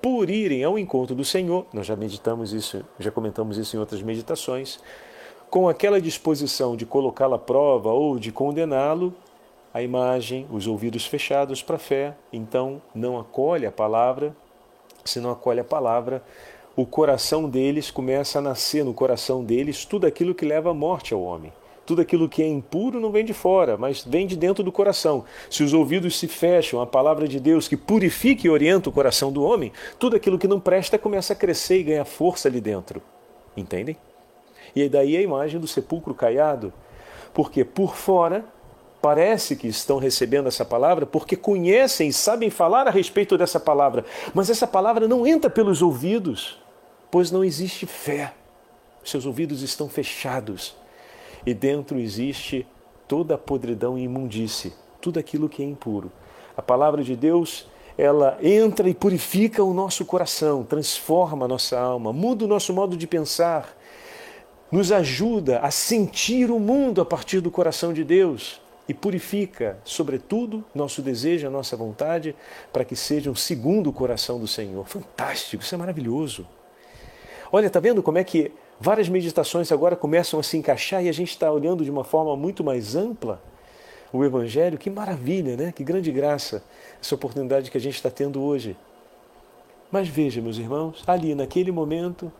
por 0.00 0.30
irem 0.30 0.64
ao 0.64 0.78
encontro 0.78 1.14
do 1.14 1.24
Senhor, 1.24 1.66
nós 1.74 1.86
já 1.86 1.94
meditamos 1.94 2.54
isso, 2.54 2.82
já 2.98 3.10
comentamos 3.10 3.58
isso 3.58 3.76
em 3.76 3.78
outras 3.78 4.00
meditações, 4.00 4.80
com 5.50 5.68
aquela 5.68 6.00
disposição 6.00 6.74
de 6.74 6.86
colocá-lo 6.86 7.34
à 7.34 7.38
prova 7.38 7.90
ou 7.90 8.18
de 8.18 8.32
condená-lo, 8.32 9.12
a 9.74 9.82
imagem, 9.82 10.46
os 10.50 10.66
ouvidos 10.66 11.06
fechados 11.06 11.62
para 11.62 11.76
a 11.76 11.78
fé, 11.78 12.14
então 12.32 12.80
não 12.94 13.18
acolhe 13.18 13.66
a 13.66 13.72
palavra, 13.72 14.34
se 15.04 15.20
não 15.20 15.30
acolhe 15.30 15.60
a 15.60 15.64
palavra, 15.64 16.22
o 16.80 16.86
coração 16.86 17.46
deles 17.46 17.90
começa 17.90 18.38
a 18.38 18.42
nascer 18.42 18.82
no 18.82 18.94
coração 18.94 19.44
deles 19.44 19.84
tudo 19.84 20.06
aquilo 20.06 20.34
que 20.34 20.46
leva 20.46 20.70
à 20.70 20.74
morte 20.74 21.12
ao 21.12 21.20
homem. 21.20 21.52
Tudo 21.84 22.00
aquilo 22.00 22.26
que 22.26 22.42
é 22.42 22.48
impuro 22.48 22.98
não 22.98 23.10
vem 23.10 23.22
de 23.22 23.34
fora, 23.34 23.76
mas 23.76 24.02
vem 24.02 24.26
de 24.26 24.34
dentro 24.34 24.64
do 24.64 24.72
coração. 24.72 25.26
Se 25.50 25.62
os 25.62 25.74
ouvidos 25.74 26.18
se 26.18 26.26
fecham 26.26 26.80
à 26.80 26.86
palavra 26.86 27.28
de 27.28 27.38
Deus 27.38 27.68
que 27.68 27.76
purifica 27.76 28.46
e 28.46 28.50
orienta 28.50 28.88
o 28.88 28.92
coração 28.92 29.30
do 29.30 29.42
homem, 29.42 29.72
tudo 29.98 30.16
aquilo 30.16 30.38
que 30.38 30.48
não 30.48 30.58
presta 30.58 30.98
começa 30.98 31.34
a 31.34 31.36
crescer 31.36 31.80
e 31.80 31.82
ganha 31.82 32.04
força 32.06 32.48
ali 32.48 32.62
dentro. 32.62 33.02
Entendem? 33.54 33.94
E 34.74 34.88
daí 34.88 35.18
a 35.18 35.20
imagem 35.20 35.60
do 35.60 35.68
sepulcro 35.68 36.14
caiado. 36.14 36.72
Porque 37.34 37.62
por 37.62 37.94
fora 37.94 38.42
parece 39.02 39.56
que 39.56 39.66
estão 39.66 39.98
recebendo 39.98 40.46
essa 40.46 40.64
palavra 40.64 41.04
porque 41.04 41.36
conhecem 41.36 42.08
e 42.08 42.12
sabem 42.12 42.48
falar 42.48 42.86
a 42.86 42.90
respeito 42.90 43.36
dessa 43.36 43.58
palavra, 43.58 44.04
mas 44.34 44.50
essa 44.50 44.66
palavra 44.66 45.08
não 45.08 45.26
entra 45.26 45.48
pelos 45.48 45.82
ouvidos, 45.82 46.59
pois 47.10 47.30
não 47.30 47.44
existe 47.44 47.86
fé. 47.86 48.34
Seus 49.04 49.26
ouvidos 49.26 49.62
estão 49.62 49.88
fechados 49.88 50.76
e 51.44 51.54
dentro 51.54 51.98
existe 51.98 52.66
toda 53.08 53.34
a 53.34 53.38
podridão 53.38 53.98
e 53.98 54.02
imundície, 54.02 54.72
tudo 55.00 55.18
aquilo 55.18 55.48
que 55.48 55.62
é 55.62 55.66
impuro. 55.66 56.12
A 56.56 56.62
palavra 56.62 57.02
de 57.02 57.16
Deus, 57.16 57.66
ela 57.96 58.38
entra 58.42 58.88
e 58.88 58.94
purifica 58.94 59.64
o 59.64 59.74
nosso 59.74 60.04
coração, 60.04 60.62
transforma 60.62 61.46
a 61.46 61.48
nossa 61.48 61.78
alma, 61.78 62.12
muda 62.12 62.44
o 62.44 62.48
nosso 62.48 62.72
modo 62.72 62.96
de 62.96 63.06
pensar, 63.06 63.76
nos 64.70 64.92
ajuda 64.92 65.58
a 65.60 65.70
sentir 65.70 66.50
o 66.50 66.60
mundo 66.60 67.00
a 67.00 67.04
partir 67.04 67.40
do 67.40 67.50
coração 67.50 67.92
de 67.92 68.04
Deus 68.04 68.60
e 68.88 68.94
purifica, 68.94 69.78
sobretudo, 69.84 70.64
nosso 70.74 71.02
desejo, 71.02 71.46
a 71.46 71.50
nossa 71.50 71.76
vontade, 71.76 72.36
para 72.72 72.84
que 72.84 72.94
sejam 72.94 73.34
segundo 73.34 73.88
o 73.88 73.92
coração 73.92 74.38
do 74.38 74.46
Senhor. 74.46 74.86
Fantástico, 74.86 75.62
isso 75.62 75.74
é 75.74 75.78
maravilhoso. 75.78 76.46
Olha, 77.52 77.66
está 77.66 77.80
vendo 77.80 78.02
como 78.02 78.18
é 78.18 78.24
que 78.24 78.52
várias 78.78 79.08
meditações 79.08 79.70
agora 79.72 79.96
começam 79.96 80.38
a 80.38 80.42
se 80.42 80.56
encaixar 80.56 81.04
e 81.04 81.08
a 81.08 81.12
gente 81.12 81.30
está 81.30 81.50
olhando 81.50 81.84
de 81.84 81.90
uma 81.90 82.04
forma 82.04 82.36
muito 82.36 82.62
mais 82.62 82.94
ampla 82.94 83.42
o 84.12 84.24
Evangelho? 84.24 84.78
Que 84.78 84.88
maravilha, 84.88 85.56
né? 85.56 85.72
Que 85.72 85.82
grande 85.82 86.12
graça 86.12 86.62
essa 87.00 87.14
oportunidade 87.14 87.70
que 87.70 87.76
a 87.76 87.80
gente 87.80 87.96
está 87.96 88.10
tendo 88.10 88.42
hoje. 88.42 88.76
Mas 89.90 90.08
veja, 90.08 90.40
meus 90.40 90.58
irmãos, 90.58 91.02
ali 91.06 91.34
naquele 91.34 91.72
momento, 91.72 92.32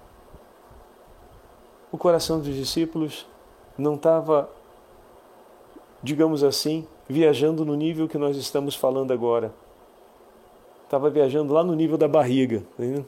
o 1.90 1.98
coração 1.98 2.38
dos 2.40 2.54
discípulos 2.54 3.26
não 3.76 3.96
estava 3.96 4.48
digamos 6.02 6.42
assim, 6.42 6.86
viajando 7.08 7.64
no 7.64 7.74
nível 7.74 8.08
que 8.08 8.18
nós 8.18 8.36
estamos 8.36 8.74
falando 8.74 9.12
agora. 9.12 9.52
Estava 10.84 11.10
viajando 11.10 11.52
lá 11.52 11.62
no 11.62 11.74
nível 11.74 11.96
da 11.96 12.08
barriga. 12.08 12.62
Né? 12.78 13.04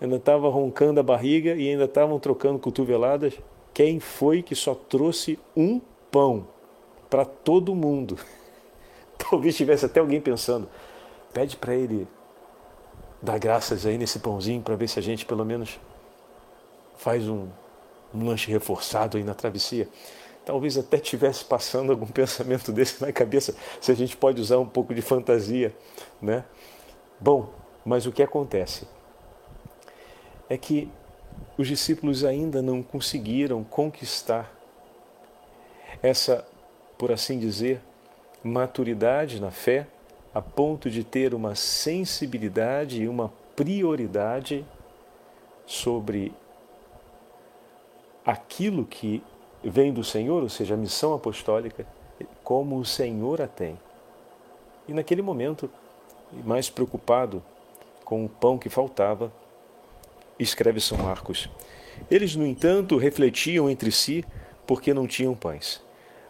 Ainda 0.00 0.16
estava 0.16 0.48
roncando 0.48 1.00
a 1.00 1.02
barriga 1.02 1.54
e 1.54 1.68
ainda 1.68 1.84
estavam 1.84 2.18
trocando 2.18 2.58
cotoveladas. 2.58 3.34
Quem 3.74 3.98
foi 3.98 4.42
que 4.42 4.54
só 4.54 4.74
trouxe 4.74 5.38
um 5.56 5.80
pão 6.10 6.46
para 7.10 7.24
todo 7.24 7.74
mundo? 7.74 8.16
Talvez 9.18 9.56
tivesse 9.56 9.86
até 9.86 9.98
alguém 9.98 10.20
pensando: 10.20 10.68
pede 11.32 11.56
para 11.56 11.74
ele 11.74 12.06
dar 13.20 13.38
graças 13.38 13.84
aí 13.84 13.98
nesse 13.98 14.20
pãozinho 14.20 14.62
para 14.62 14.76
ver 14.76 14.88
se 14.88 14.98
a 14.98 15.02
gente 15.02 15.26
pelo 15.26 15.44
menos 15.44 15.80
faz 16.96 17.28
um, 17.28 17.48
um 18.14 18.24
lanche 18.24 18.50
reforçado 18.50 19.16
aí 19.16 19.24
na 19.24 19.34
travessia 19.34 19.88
talvez 20.48 20.78
até 20.78 20.96
tivesse 20.96 21.44
passando 21.44 21.92
algum 21.92 22.06
pensamento 22.08 22.72
desse 22.72 23.02
na 23.04 23.12
cabeça, 23.12 23.54
se 23.82 23.92
a 23.92 23.94
gente 23.94 24.16
pode 24.16 24.40
usar 24.40 24.56
um 24.58 24.64
pouco 24.64 24.94
de 24.94 25.02
fantasia, 25.02 25.76
né? 26.22 26.42
Bom, 27.20 27.52
mas 27.84 28.06
o 28.06 28.12
que 28.12 28.22
acontece 28.22 28.86
é 30.48 30.56
que 30.56 30.90
os 31.56 31.68
discípulos 31.68 32.24
ainda 32.24 32.62
não 32.62 32.82
conseguiram 32.82 33.62
conquistar 33.64 34.52
essa, 36.02 36.46
por 36.96 37.12
assim 37.12 37.38
dizer, 37.38 37.80
maturidade 38.42 39.40
na 39.40 39.50
fé, 39.50 39.86
a 40.34 40.40
ponto 40.40 40.88
de 40.88 41.02
ter 41.02 41.34
uma 41.34 41.54
sensibilidade 41.54 43.02
e 43.02 43.08
uma 43.08 43.32
prioridade 43.56 44.64
sobre 45.66 46.32
aquilo 48.24 48.84
que 48.84 49.22
vem 49.62 49.92
do 49.92 50.04
Senhor, 50.04 50.42
ou 50.42 50.48
seja, 50.48 50.74
a 50.74 50.76
missão 50.76 51.12
apostólica, 51.14 51.86
como 52.44 52.78
o 52.78 52.84
Senhor 52.84 53.40
a 53.40 53.46
tem. 53.46 53.78
E 54.86 54.92
naquele 54.92 55.22
momento, 55.22 55.70
mais 56.44 56.70
preocupado 56.70 57.42
com 58.04 58.24
o 58.24 58.28
pão 58.28 58.58
que 58.58 58.68
faltava, 58.68 59.32
escreve 60.38 60.80
São 60.80 60.98
Marcos. 60.98 61.48
Eles, 62.10 62.36
no 62.36 62.46
entanto, 62.46 62.96
refletiam 62.96 63.68
entre 63.68 63.90
si 63.90 64.24
porque 64.66 64.94
não 64.94 65.06
tinham 65.06 65.34
pães. 65.34 65.82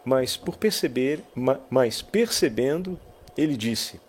Mas 0.04 0.36
por 0.36 0.56
perceber, 0.56 1.22
mas 1.68 2.00
percebendo, 2.00 2.98
ele 3.36 3.56
disse: 3.56 4.00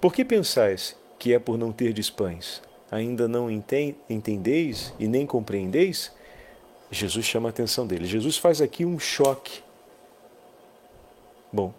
Por 0.00 0.14
que 0.14 0.24
pensais 0.24 0.96
que 1.18 1.32
é 1.32 1.38
por 1.38 1.58
não 1.58 1.72
terdes 1.72 2.08
pães? 2.08 2.62
Ainda 2.90 3.26
não 3.26 3.50
entendeis 3.50 4.92
e 4.98 5.08
nem 5.08 5.26
compreendeis? 5.26 6.12
Jesus 6.90 7.24
chama 7.24 7.48
a 7.48 7.50
atenção 7.50 7.86
dele. 7.86 8.04
Jesus 8.04 8.36
faz 8.36 8.60
aqui 8.60 8.84
um 8.84 8.98
choque. 8.98 9.62
Bom, 11.50 11.72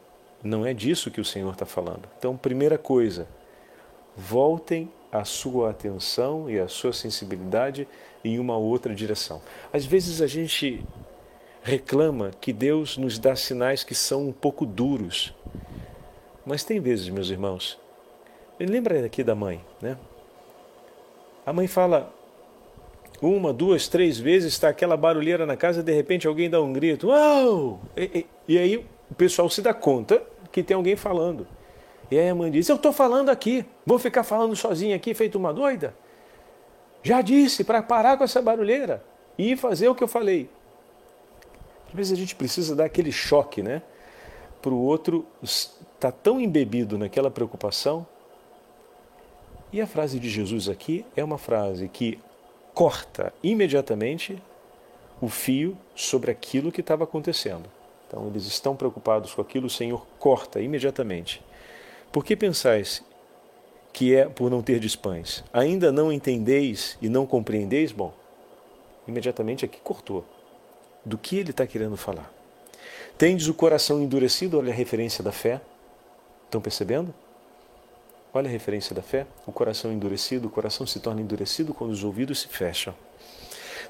não 0.43 0.65
é 0.65 0.73
disso 0.73 1.11
que 1.11 1.21
o 1.21 1.25
Senhor 1.25 1.53
está 1.53 1.65
falando. 1.65 2.09
Então, 2.17 2.35
primeira 2.35 2.77
coisa, 2.77 3.27
voltem 4.17 4.91
a 5.13 5.23
sua 5.23 5.69
atenção 5.69 6.49
e 6.49 6.59
a 6.59 6.67
sua 6.67 6.91
sensibilidade 6.91 7.87
em 8.25 8.39
uma 8.39 8.57
outra 8.57 8.95
direção. 8.95 9.39
Às 9.71 9.85
vezes 9.85 10.23
a 10.23 10.27
gente 10.27 10.83
reclama 11.61 12.31
que 12.41 12.51
Deus 12.51 12.97
nos 12.97 13.19
dá 13.19 13.35
sinais 13.35 13.83
que 13.83 13.93
são 13.93 14.27
um 14.29 14.31
pouco 14.31 14.65
duros. 14.65 15.31
Mas 16.43 16.63
tem 16.63 16.79
vezes, 16.79 17.09
meus 17.09 17.29
irmãos, 17.29 17.79
lembra 18.59 19.05
aqui 19.05 19.23
da 19.23 19.35
mãe, 19.35 19.63
né? 19.79 19.97
A 21.45 21.53
mãe 21.53 21.67
fala 21.67 22.11
uma, 23.21 23.53
duas, 23.53 23.87
três 23.87 24.17
vezes, 24.17 24.53
está 24.53 24.69
aquela 24.69 24.97
barulheira 24.97 25.45
na 25.45 25.55
casa, 25.55 25.83
de 25.83 25.93
repente 25.93 26.27
alguém 26.27 26.49
dá 26.49 26.59
um 26.59 26.73
grito, 26.73 27.09
uau! 27.09 27.79
E, 27.95 28.25
e, 28.47 28.53
e 28.55 28.57
aí 28.57 28.77
o 29.11 29.15
pessoal 29.15 29.47
se 29.47 29.61
dá 29.61 29.75
conta 29.75 30.23
que 30.51 30.63
tem 30.63 30.75
alguém 30.75 30.95
falando. 30.95 31.47
E 32.13 32.29
a 32.29 32.35
mãe 32.35 32.51
diz: 32.51 32.69
Eu 32.69 32.75
estou 32.75 32.93
falando 32.93 33.29
aqui, 33.29 33.65
vou 33.83 33.97
ficar 33.97 34.23
falando 34.23 34.55
sozinha 34.55 34.95
aqui, 34.95 35.15
feito 35.15 35.35
uma 35.35 35.51
doida? 35.51 35.95
Já 37.01 37.21
disse 37.21 37.63
para 37.63 37.81
parar 37.81 38.17
com 38.17 38.23
essa 38.23 38.39
barulheira 38.39 39.03
e 39.35 39.57
fazer 39.57 39.87
o 39.87 39.95
que 39.95 40.03
eu 40.03 40.07
falei. 40.07 40.47
Às 41.87 41.93
vezes 41.95 42.13
a 42.13 42.15
gente 42.15 42.35
precisa 42.35 42.75
dar 42.75 42.85
aquele 42.85 43.11
choque, 43.11 43.63
né? 43.63 43.81
Para 44.61 44.71
o 44.71 44.79
outro 44.79 45.25
estar 45.41 45.71
tá 45.99 46.11
tão 46.11 46.39
embebido 46.39 46.99
naquela 46.99 47.31
preocupação. 47.31 48.05
E 49.71 49.81
a 49.81 49.87
frase 49.87 50.19
de 50.19 50.29
Jesus 50.29 50.69
aqui 50.69 51.03
é 51.15 51.23
uma 51.23 51.39
frase 51.39 51.89
que 51.89 52.19
corta 52.75 53.33
imediatamente 53.41 54.39
o 55.19 55.29
fio 55.29 55.75
sobre 55.95 56.29
aquilo 56.29 56.71
que 56.71 56.81
estava 56.81 57.05
acontecendo. 57.05 57.67
Então 58.07 58.27
eles 58.27 58.45
estão 58.45 58.75
preocupados 58.75 59.33
com 59.33 59.41
aquilo, 59.41 59.65
o 59.65 59.69
Senhor 59.69 60.05
corta 60.19 60.61
imediatamente. 60.61 61.41
Por 62.13 62.23
que 62.23 62.35
pensais 62.35 63.03
que 63.91 64.15
é 64.15 64.29
por 64.29 64.51
não 64.51 64.61
ter 64.61 64.79
pães? 64.95 65.43
Ainda 65.51 65.91
não 65.91 66.13
entendeis 66.13 66.95
e 67.01 67.09
não 67.09 67.25
compreendeis? 67.25 67.91
Bom, 67.91 68.13
imediatamente 69.07 69.65
aqui 69.65 69.79
cortou. 69.83 70.23
Do 71.03 71.17
que 71.17 71.37
ele 71.37 71.49
está 71.49 71.65
querendo 71.65 71.97
falar? 71.97 72.31
Tendes 73.17 73.47
o 73.47 73.53
coração 73.55 73.99
endurecido, 73.99 74.59
olha 74.59 74.71
a 74.71 74.75
referência 74.75 75.23
da 75.23 75.31
fé. 75.31 75.59
Estão 76.45 76.61
percebendo? 76.61 77.11
Olha 78.31 78.47
a 78.47 78.51
referência 78.51 78.93
da 78.93 79.01
fé. 79.01 79.25
O 79.47 79.51
coração 79.51 79.91
endurecido, 79.91 80.47
o 80.47 80.51
coração 80.51 80.85
se 80.85 80.99
torna 80.99 81.19
endurecido 81.19 81.73
quando 81.73 81.89
os 81.89 82.03
ouvidos 82.03 82.41
se 82.41 82.47
fecham. 82.47 82.93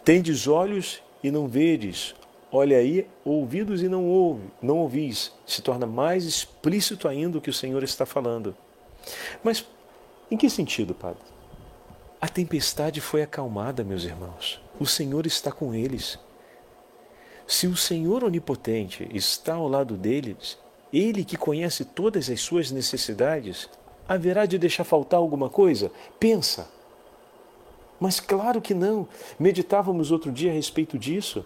Tendes 0.05 0.47
olhos 0.47 1.03
e 1.21 1.29
não 1.29 1.45
vedes, 1.45 2.15
Olha 2.55 2.77
aí, 2.77 3.07
ouvidos 3.25 3.81
e 3.81 3.89
não 3.89 4.05
ouve, 4.05 4.43
não 4.61 4.77
ouvis, 4.77 5.31
se 5.43 5.59
torna 5.59 5.87
mais 5.87 6.23
explícito 6.23 7.07
ainda 7.07 7.39
o 7.39 7.41
que 7.41 7.49
o 7.49 7.53
Senhor 7.53 7.81
está 7.81 8.05
falando. 8.05 8.55
Mas 9.43 9.65
em 10.29 10.37
que 10.37 10.47
sentido, 10.51 10.93
Padre? 10.93 11.23
A 12.21 12.27
tempestade 12.27 13.01
foi 13.01 13.23
acalmada, 13.23 13.83
meus 13.83 14.03
irmãos. 14.03 14.61
O 14.79 14.85
Senhor 14.85 15.25
está 15.25 15.51
com 15.51 15.73
eles. 15.73 16.19
Se 17.47 17.65
o 17.65 17.75
Senhor 17.75 18.23
onipotente 18.23 19.09
está 19.11 19.55
ao 19.55 19.67
lado 19.67 19.97
deles, 19.97 20.55
ele 20.93 21.25
que 21.25 21.35
conhece 21.35 21.83
todas 21.83 22.29
as 22.29 22.39
suas 22.39 22.69
necessidades, 22.69 23.67
haverá 24.07 24.45
de 24.45 24.59
deixar 24.59 24.83
faltar 24.83 25.19
alguma 25.19 25.49
coisa? 25.49 25.91
Pensa. 26.19 26.69
Mas 27.99 28.19
claro 28.19 28.61
que 28.61 28.75
não. 28.75 29.07
Meditávamos 29.39 30.11
outro 30.11 30.31
dia 30.31 30.51
a 30.51 30.53
respeito 30.53 30.99
disso. 30.99 31.43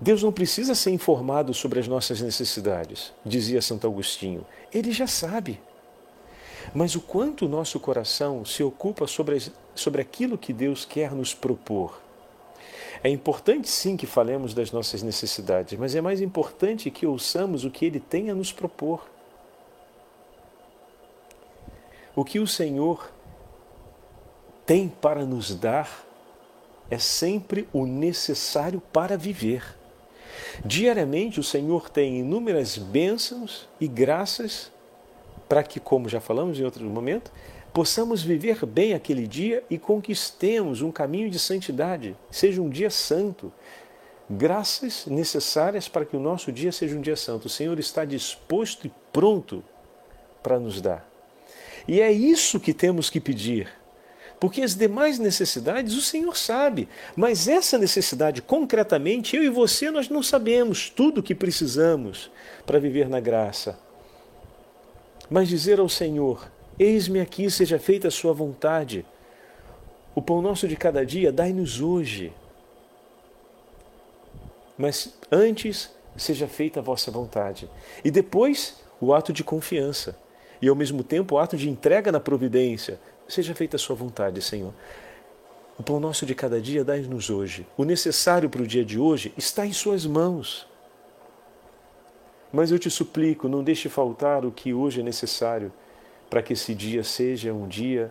Deus 0.00 0.22
não 0.22 0.30
precisa 0.30 0.74
ser 0.74 0.90
informado 0.90 1.52
sobre 1.52 1.80
as 1.80 1.88
nossas 1.88 2.20
necessidades, 2.20 3.12
dizia 3.26 3.60
Santo 3.60 3.86
Agostinho. 3.86 4.46
Ele 4.72 4.92
já 4.92 5.08
sabe. 5.08 5.60
Mas 6.72 6.94
o 6.94 7.00
quanto 7.00 7.46
o 7.46 7.48
nosso 7.48 7.80
coração 7.80 8.44
se 8.44 8.62
ocupa 8.62 9.06
sobre, 9.06 9.42
sobre 9.74 10.00
aquilo 10.00 10.38
que 10.38 10.52
Deus 10.52 10.84
quer 10.84 11.12
nos 11.12 11.34
propor. 11.34 12.00
É 13.02 13.08
importante 13.08 13.68
sim 13.68 13.96
que 13.96 14.06
falemos 14.06 14.54
das 14.54 14.70
nossas 14.70 15.02
necessidades, 15.02 15.78
mas 15.78 15.94
é 15.94 16.00
mais 16.00 16.20
importante 16.20 16.90
que 16.90 17.06
ouçamos 17.06 17.64
o 17.64 17.70
que 17.70 17.84
Ele 17.84 18.00
tem 18.00 18.30
a 18.30 18.34
nos 18.34 18.52
propor. 18.52 19.08
O 22.14 22.24
que 22.24 22.38
o 22.38 22.46
Senhor 22.46 23.10
tem 24.66 24.88
para 24.88 25.24
nos 25.24 25.54
dar 25.54 26.04
é 26.90 26.98
sempre 26.98 27.68
o 27.72 27.86
necessário 27.86 28.80
para 28.92 29.16
viver. 29.16 29.77
Diariamente 30.64 31.40
o 31.40 31.42
Senhor 31.42 31.90
tem 31.90 32.18
inúmeras 32.20 32.76
bênçãos 32.76 33.68
e 33.80 33.86
graças 33.86 34.70
para 35.48 35.62
que, 35.62 35.80
como 35.80 36.08
já 36.08 36.20
falamos 36.20 36.58
em 36.58 36.64
outro 36.64 36.84
momento, 36.84 37.30
possamos 37.72 38.22
viver 38.22 38.64
bem 38.66 38.92
aquele 38.92 39.26
dia 39.26 39.62
e 39.70 39.78
conquistemos 39.78 40.82
um 40.82 40.90
caminho 40.90 41.30
de 41.30 41.38
santidade, 41.38 42.16
seja 42.30 42.60
um 42.60 42.68
dia 42.68 42.90
santo. 42.90 43.52
Graças 44.30 45.06
necessárias 45.06 45.88
para 45.88 46.04
que 46.04 46.16
o 46.16 46.20
nosso 46.20 46.52
dia 46.52 46.70
seja 46.70 46.96
um 46.96 47.00
dia 47.00 47.16
santo. 47.16 47.46
O 47.46 47.48
Senhor 47.48 47.78
está 47.78 48.04
disposto 48.04 48.86
e 48.86 48.92
pronto 49.10 49.64
para 50.42 50.58
nos 50.58 50.82
dar. 50.82 51.08
E 51.86 52.02
é 52.02 52.12
isso 52.12 52.60
que 52.60 52.74
temos 52.74 53.08
que 53.08 53.20
pedir 53.20 53.72
porque 54.40 54.62
as 54.62 54.74
demais 54.74 55.18
necessidades 55.18 55.94
o 55.94 56.00
Senhor 56.00 56.36
sabe, 56.36 56.88
mas 57.16 57.48
essa 57.48 57.76
necessidade 57.76 58.40
concretamente, 58.40 59.36
eu 59.36 59.42
e 59.42 59.48
você, 59.48 59.90
nós 59.90 60.08
não 60.08 60.22
sabemos 60.22 60.90
tudo 60.90 61.18
o 61.18 61.22
que 61.22 61.34
precisamos 61.34 62.30
para 62.64 62.78
viver 62.78 63.08
na 63.08 63.18
graça. 63.18 63.78
Mas 65.28 65.48
dizer 65.48 65.80
ao 65.80 65.88
Senhor: 65.88 66.50
Eis-me 66.78 67.20
aqui, 67.20 67.50
seja 67.50 67.78
feita 67.78 68.08
a 68.08 68.10
Sua 68.10 68.32
vontade. 68.32 69.04
O 70.14 70.22
pão 70.22 70.40
nosso 70.40 70.66
de 70.66 70.76
cada 70.76 71.04
dia, 71.04 71.32
dai-nos 71.32 71.80
hoje. 71.80 72.32
Mas 74.76 75.12
antes, 75.30 75.90
seja 76.16 76.46
feita 76.46 76.80
a 76.80 76.82
vossa 76.82 77.10
vontade. 77.10 77.68
E 78.04 78.10
depois, 78.10 78.76
o 79.00 79.12
ato 79.12 79.32
de 79.32 79.42
confiança. 79.42 80.16
E 80.62 80.68
ao 80.68 80.74
mesmo 80.74 81.02
tempo, 81.02 81.34
o 81.34 81.38
ato 81.38 81.56
de 81.56 81.68
entrega 81.68 82.10
na 82.10 82.20
providência, 82.20 82.98
Seja 83.28 83.54
feita 83.54 83.76
a 83.76 83.78
sua 83.78 83.94
vontade, 83.94 84.40
Senhor. 84.40 84.72
O 85.78 85.82
pão 85.82 86.00
nosso 86.00 86.24
de 86.24 86.34
cada 86.34 86.60
dia 86.60 86.82
dai-nos 86.82 87.28
hoje. 87.28 87.66
O 87.76 87.84
necessário 87.84 88.48
para 88.48 88.62
o 88.62 88.66
dia 88.66 88.84
de 88.84 88.98
hoje 88.98 89.32
está 89.36 89.66
em 89.66 89.72
Suas 89.72 90.06
mãos. 90.06 90.66
Mas 92.50 92.70
eu 92.70 92.78
te 92.78 92.90
suplico, 92.90 93.46
não 93.46 93.62
deixe 93.62 93.88
faltar 93.88 94.44
o 94.46 94.50
que 94.50 94.72
hoje 94.72 95.00
é 95.00 95.02
necessário 95.02 95.70
para 96.30 96.42
que 96.42 96.54
esse 96.54 96.74
dia 96.74 97.04
seja 97.04 97.52
um 97.52 97.68
dia 97.68 98.10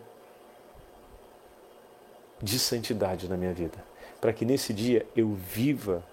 de 2.41 2.59
santidade 2.59 3.27
na 3.27 3.35
minha 3.35 3.53
vida. 3.53 3.83
Para 4.21 4.31
que 4.31 4.45
nesse 4.45 4.71
dia 4.71 5.05
eu 5.15 5.33
viva 5.33 6.03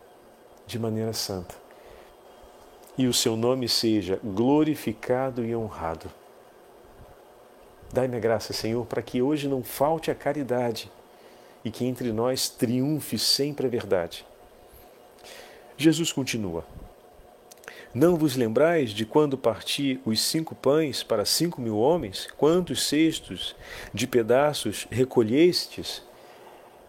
de 0.66 0.78
maneira 0.78 1.12
santa. 1.12 1.54
E 2.96 3.06
o 3.06 3.12
seu 3.12 3.36
nome 3.36 3.68
seja 3.68 4.18
glorificado 4.24 5.44
e 5.44 5.54
honrado. 5.54 6.10
Dai-me 7.94 8.16
a 8.16 8.18
graça, 8.18 8.52
Senhor, 8.52 8.84
para 8.86 9.00
que 9.00 9.22
hoje 9.22 9.46
não 9.46 9.62
falte 9.62 10.10
a 10.10 10.16
caridade 10.16 10.90
e 11.64 11.70
que 11.70 11.84
entre 11.84 12.10
nós 12.10 12.48
triunfe 12.48 13.16
sempre 13.16 13.68
a 13.68 13.70
verdade. 13.70 14.26
Jesus 15.76 16.10
continua: 16.12 16.66
Não 17.94 18.16
vos 18.16 18.34
lembrais 18.34 18.90
de 18.90 19.06
quando 19.06 19.38
parti 19.38 20.00
os 20.04 20.20
cinco 20.20 20.56
pães 20.56 21.04
para 21.04 21.24
cinco 21.24 21.60
mil 21.60 21.78
homens? 21.78 22.26
Quantos 22.36 22.82
cestos 22.82 23.54
de 23.94 24.08
pedaços 24.08 24.88
recolhestes? 24.90 26.02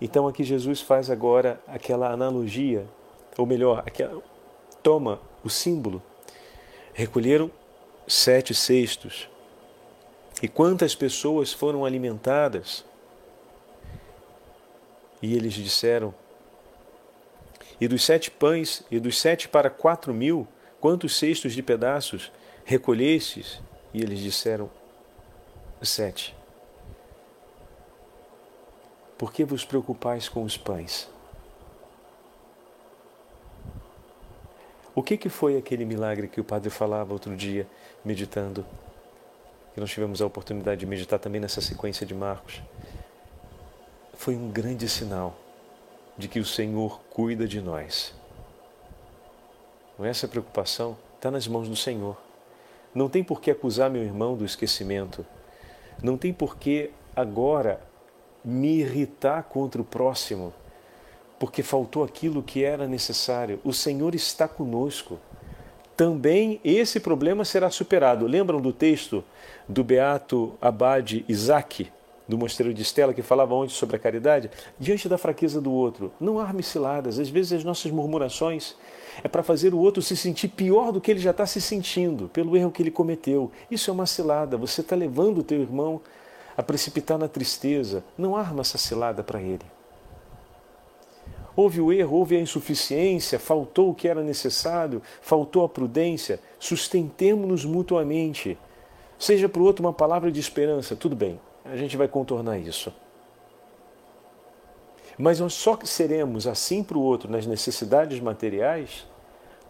Então 0.02 0.28
aqui 0.28 0.44
Jesus 0.44 0.82
faz 0.82 1.12
agora 1.12 1.62
aquela 1.68 2.12
analogia, 2.12 2.84
ou 3.38 3.46
melhor, 3.46 3.84
aquela, 3.86 4.24
toma 4.82 5.22
o 5.44 5.52
símbolo. 5.52 6.02
Recolheram 6.96 7.52
sete 8.08 8.56
cestos 8.56 9.30
e 10.42 10.48
quantas 10.48 10.94
pessoas 10.94 11.54
foram 11.54 11.86
alimentadas? 11.86 12.84
E 15.22 15.34
eles 15.36 15.54
disseram: 15.54 16.14
E 17.80 17.88
dos 17.88 18.04
sete 18.04 18.30
pães, 18.30 18.84
e 18.92 19.00
dos 19.00 19.20
sete 19.20 19.48
para 19.48 19.70
quatro 19.70 20.14
mil, 20.14 20.48
quantos 20.80 21.18
cestos 21.18 21.54
de 21.54 21.64
pedaços 21.64 22.32
recolhestes? 22.64 23.62
E 23.94 24.02
eles 24.02 24.20
disseram: 24.20 24.70
Sete. 25.82 26.36
Por 29.18 29.32
que 29.32 29.46
vos 29.46 29.64
preocupais 29.64 30.28
com 30.28 30.44
os 30.44 30.58
pães? 30.58 31.10
O 34.94 35.02
que, 35.02 35.18
que 35.18 35.30
foi 35.30 35.58
aquele 35.58 35.86
milagre 35.86 36.28
que 36.28 36.40
o 36.40 36.44
padre 36.44 36.70
falava 36.70 37.14
outro 37.14 37.36
dia, 37.36 37.68
meditando? 38.04 38.66
Que 39.76 39.80
nós 39.80 39.92
tivemos 39.92 40.22
a 40.22 40.26
oportunidade 40.26 40.80
de 40.80 40.88
meditar 40.88 41.20
também 41.20 41.40
nessa 41.40 41.62
sequência 41.62 42.04
de 42.04 42.16
Marcos. 42.16 42.64
Foi 44.16 44.36
um 44.36 44.50
grande 44.50 44.90
sinal 44.90 45.38
de 46.18 46.28
que 46.28 46.40
o 46.40 46.46
Senhor 46.46 47.00
cuida 47.12 47.48
de 47.48 47.62
nós. 47.62 48.12
Essa 50.00 50.28
preocupação 50.28 50.98
está 51.16 51.30
nas 51.30 51.48
mãos 51.48 51.70
do 51.70 51.76
Senhor. 51.76 52.18
Não 52.94 53.08
tem 53.08 53.24
por 53.24 53.40
que 53.40 53.52
acusar 53.52 53.92
meu 53.92 54.02
irmão 54.02 54.36
do 54.36 54.46
esquecimento. 54.46 55.24
Não 56.02 56.18
tem 56.18 56.34
por 56.34 56.58
que 56.58 56.90
agora 57.16 57.80
me 58.44 58.80
irritar 58.80 59.44
contra 59.44 59.80
o 59.80 59.86
próximo 59.86 60.52
porque 61.40 61.62
faltou 61.62 62.04
aquilo 62.04 62.42
que 62.42 62.64
era 62.64 62.88
necessário. 62.88 63.60
O 63.64 63.74
Senhor 63.74 64.16
está 64.16 64.48
conosco. 64.48 65.20
Também 65.96 66.60
esse 66.64 67.00
problema 67.00 67.46
será 67.46 67.70
superado. 67.70 68.28
Lembram 68.28 68.60
do 68.60 68.74
texto 68.74 69.24
do 69.68 69.84
beato 69.84 70.54
abade 70.62 71.24
Isaac, 71.28 71.90
do 72.28 72.38
mosteiro 72.38 72.74
de 72.74 72.82
Estela, 72.82 73.14
que 73.14 73.22
falava 73.22 73.54
onde 73.54 73.72
sobre 73.72 73.96
a 73.96 74.00
caridade? 74.00 74.50
Diante 74.80 75.08
da 75.08 75.18
fraqueza 75.18 75.62
do 75.62 75.72
outro, 75.72 76.12
não 76.20 76.40
arme 76.40 76.64
ciladas. 76.64 77.20
Às 77.20 77.30
vezes 77.30 77.54
as 77.54 77.64
nossas 77.64 77.92
murmurações 77.92 78.76
é 79.24 79.28
para 79.28 79.44
fazer 79.44 79.74
o 79.74 79.80
outro 79.80 80.02
se 80.02 80.18
sentir 80.18 80.50
pior 80.50 80.92
do 80.92 81.00
que 81.00 81.12
ele 81.12 81.20
já 81.20 81.32
está 81.32 81.46
se 81.46 81.62
sentindo, 81.62 82.28
pelo 82.30 82.58
erro 82.58 82.72
que 82.72 82.82
ele 82.82 82.92
cometeu. 82.92 83.52
Isso 83.72 83.90
é 83.90 83.94
uma 83.94 84.06
cilada. 84.06 84.58
Você 84.58 84.82
está 84.82 84.96
levando 84.96 85.38
o 85.38 85.44
teu 85.44 85.62
irmão 85.62 86.02
a 86.58 86.64
precipitar 86.64 87.18
na 87.18 87.28
tristeza. 87.28 88.04
Não 88.18 88.36
arma 88.36 88.62
essa 88.62 88.78
cilada 88.78 89.24
para 89.24 89.42
ele. 89.42 89.75
Houve 91.56 91.80
o 91.80 91.94
erro, 91.94 92.18
houve 92.18 92.36
a 92.36 92.42
insuficiência, 92.42 93.40
faltou 93.40 93.90
o 93.90 93.96
que 93.96 94.08
era 94.08 94.22
necessário, 94.22 95.02
faltou 95.22 95.64
a 95.64 95.70
prudência. 95.70 96.40
Sustentemos-nos 96.60 97.64
mutuamente. 97.64 98.58
Seja 99.18 99.48
para 99.48 99.62
o 99.62 99.66
outro 99.66 99.84
uma 99.84 99.94
palavra 99.94 100.30
de 100.32 100.40
esperança, 100.40 100.96
tudo 100.96 101.16
bem, 101.16 101.40
a 101.64 101.78
gente 101.78 101.96
vai 101.96 102.08
contornar 102.08 102.60
isso. 102.60 102.94
Mas 105.18 105.40
nós 105.40 105.54
só 105.54 105.80
seremos 105.86 106.46
assim 106.46 106.84
para 106.84 106.98
o 106.98 107.02
outro 107.02 107.32
nas 107.32 107.46
necessidades 107.46 108.20
materiais 108.20 109.08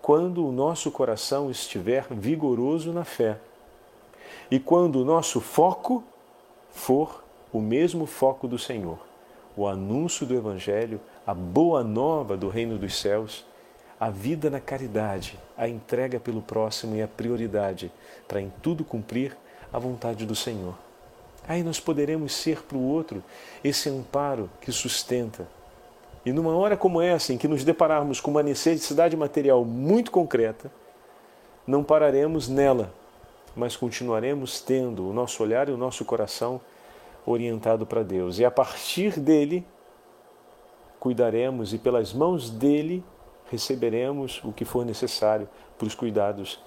quando 0.02 0.48
o 0.48 0.52
nosso 0.52 0.90
coração 0.90 1.52
estiver 1.52 2.08
vigoroso 2.10 2.92
na 2.92 3.04
fé. 3.04 3.38
E 4.50 4.60
quando 4.60 5.02
o 5.02 5.06
nosso 5.06 5.40
foco 5.40 6.04
for 6.72 7.24
o 7.54 7.62
mesmo 7.62 8.08
foco 8.08 8.48
do 8.48 8.58
Senhor 8.58 8.98
o 9.56 9.68
anúncio 9.68 10.26
do 10.26 10.36
Evangelho, 10.36 11.00
a 11.26 11.34
boa 11.34 11.84
nova 11.84 12.38
do 12.38 12.50
reino 12.50 12.78
dos 12.78 13.00
céus, 13.00 13.46
a 14.00 14.10
vida 14.10 14.50
na 14.50 14.60
caridade, 14.60 15.40
a 15.58 15.68
entrega 15.68 16.20
pelo 16.20 16.42
próximo 16.42 16.96
e 16.96 17.02
a 17.02 17.08
prioridade 17.08 17.92
para 18.28 18.42
em 18.42 18.52
tudo 18.62 18.84
cumprir 18.84 19.36
a 19.72 19.80
vontade 19.80 20.26
do 20.26 20.36
Senhor. 20.36 20.76
Aí 21.48 21.64
nós 21.64 21.80
poderemos 21.80 22.34
ser 22.34 22.64
para 22.64 22.78
o 22.78 22.84
outro 22.84 23.24
esse 23.64 23.90
amparo 23.90 24.50
que 24.62 24.72
sustenta. 24.72 25.48
E 26.26 26.32
numa 26.32 26.56
hora 26.56 26.76
como 26.76 27.02
essa, 27.02 27.34
em 27.34 27.38
que 27.38 27.48
nos 27.48 27.64
depararmos 27.64 28.20
com 28.20 28.32
uma 28.32 28.42
necessidade 28.42 29.16
material 29.16 29.64
muito 29.64 30.12
concreta, 30.12 30.72
não 31.66 31.84
pararemos 31.84 32.48
nela, 32.48 32.92
mas 33.56 33.76
continuaremos 33.76 34.60
tendo 34.60 35.08
o 35.08 35.14
nosso 35.14 35.42
olhar 35.42 35.70
e 35.70 35.72
o 35.72 35.78
nosso 35.78 36.04
coração 36.04 36.60
orientado 37.26 37.86
para 37.86 38.04
Deus. 38.04 38.40
E 38.40 38.46
a 38.46 38.52
partir 38.52 39.20
dele, 39.20 39.66
cuidaremos 41.06 41.72
e 41.72 41.78
pelas 41.78 42.16
mãos 42.16 42.50
dele 42.50 43.04
receberemos 43.52 44.42
o 44.44 44.52
que 44.52 44.66
for 44.66 44.84
necessário 44.84 45.48
para 45.78 45.86
os 45.86 45.94
cuidados 45.94 46.60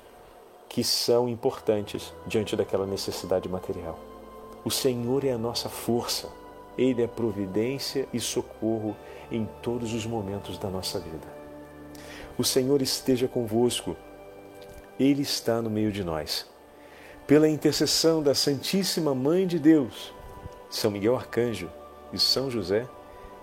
que 0.68 0.84
são 0.84 1.28
importantes 1.28 2.14
diante 2.24 2.54
daquela 2.54 2.86
necessidade 2.86 3.48
material. 3.48 3.98
O 4.64 4.70
Senhor 4.70 5.24
é 5.24 5.32
a 5.32 5.38
nossa 5.38 5.68
força, 5.68 6.28
Ele 6.78 7.02
é 7.02 7.08
providência 7.08 8.06
e 8.14 8.20
socorro 8.20 8.94
em 9.28 9.44
todos 9.60 9.92
os 9.92 10.06
momentos 10.06 10.56
da 10.56 10.70
nossa 10.70 11.00
vida. 11.00 11.26
O 12.38 12.44
Senhor 12.44 12.80
esteja 12.80 13.26
convosco, 13.26 13.96
Ele 15.00 15.22
está 15.22 15.60
no 15.60 15.68
meio 15.68 15.90
de 15.90 16.04
nós. 16.04 16.46
Pela 17.26 17.48
intercessão 17.48 18.22
da 18.22 18.36
Santíssima 18.36 19.16
Mãe 19.16 19.48
de 19.48 19.58
Deus, 19.58 20.14
são 20.70 20.92
Miguel 20.92 21.16
Arcanjo 21.16 21.68
e 22.12 22.20
São 22.20 22.48
José, 22.48 22.86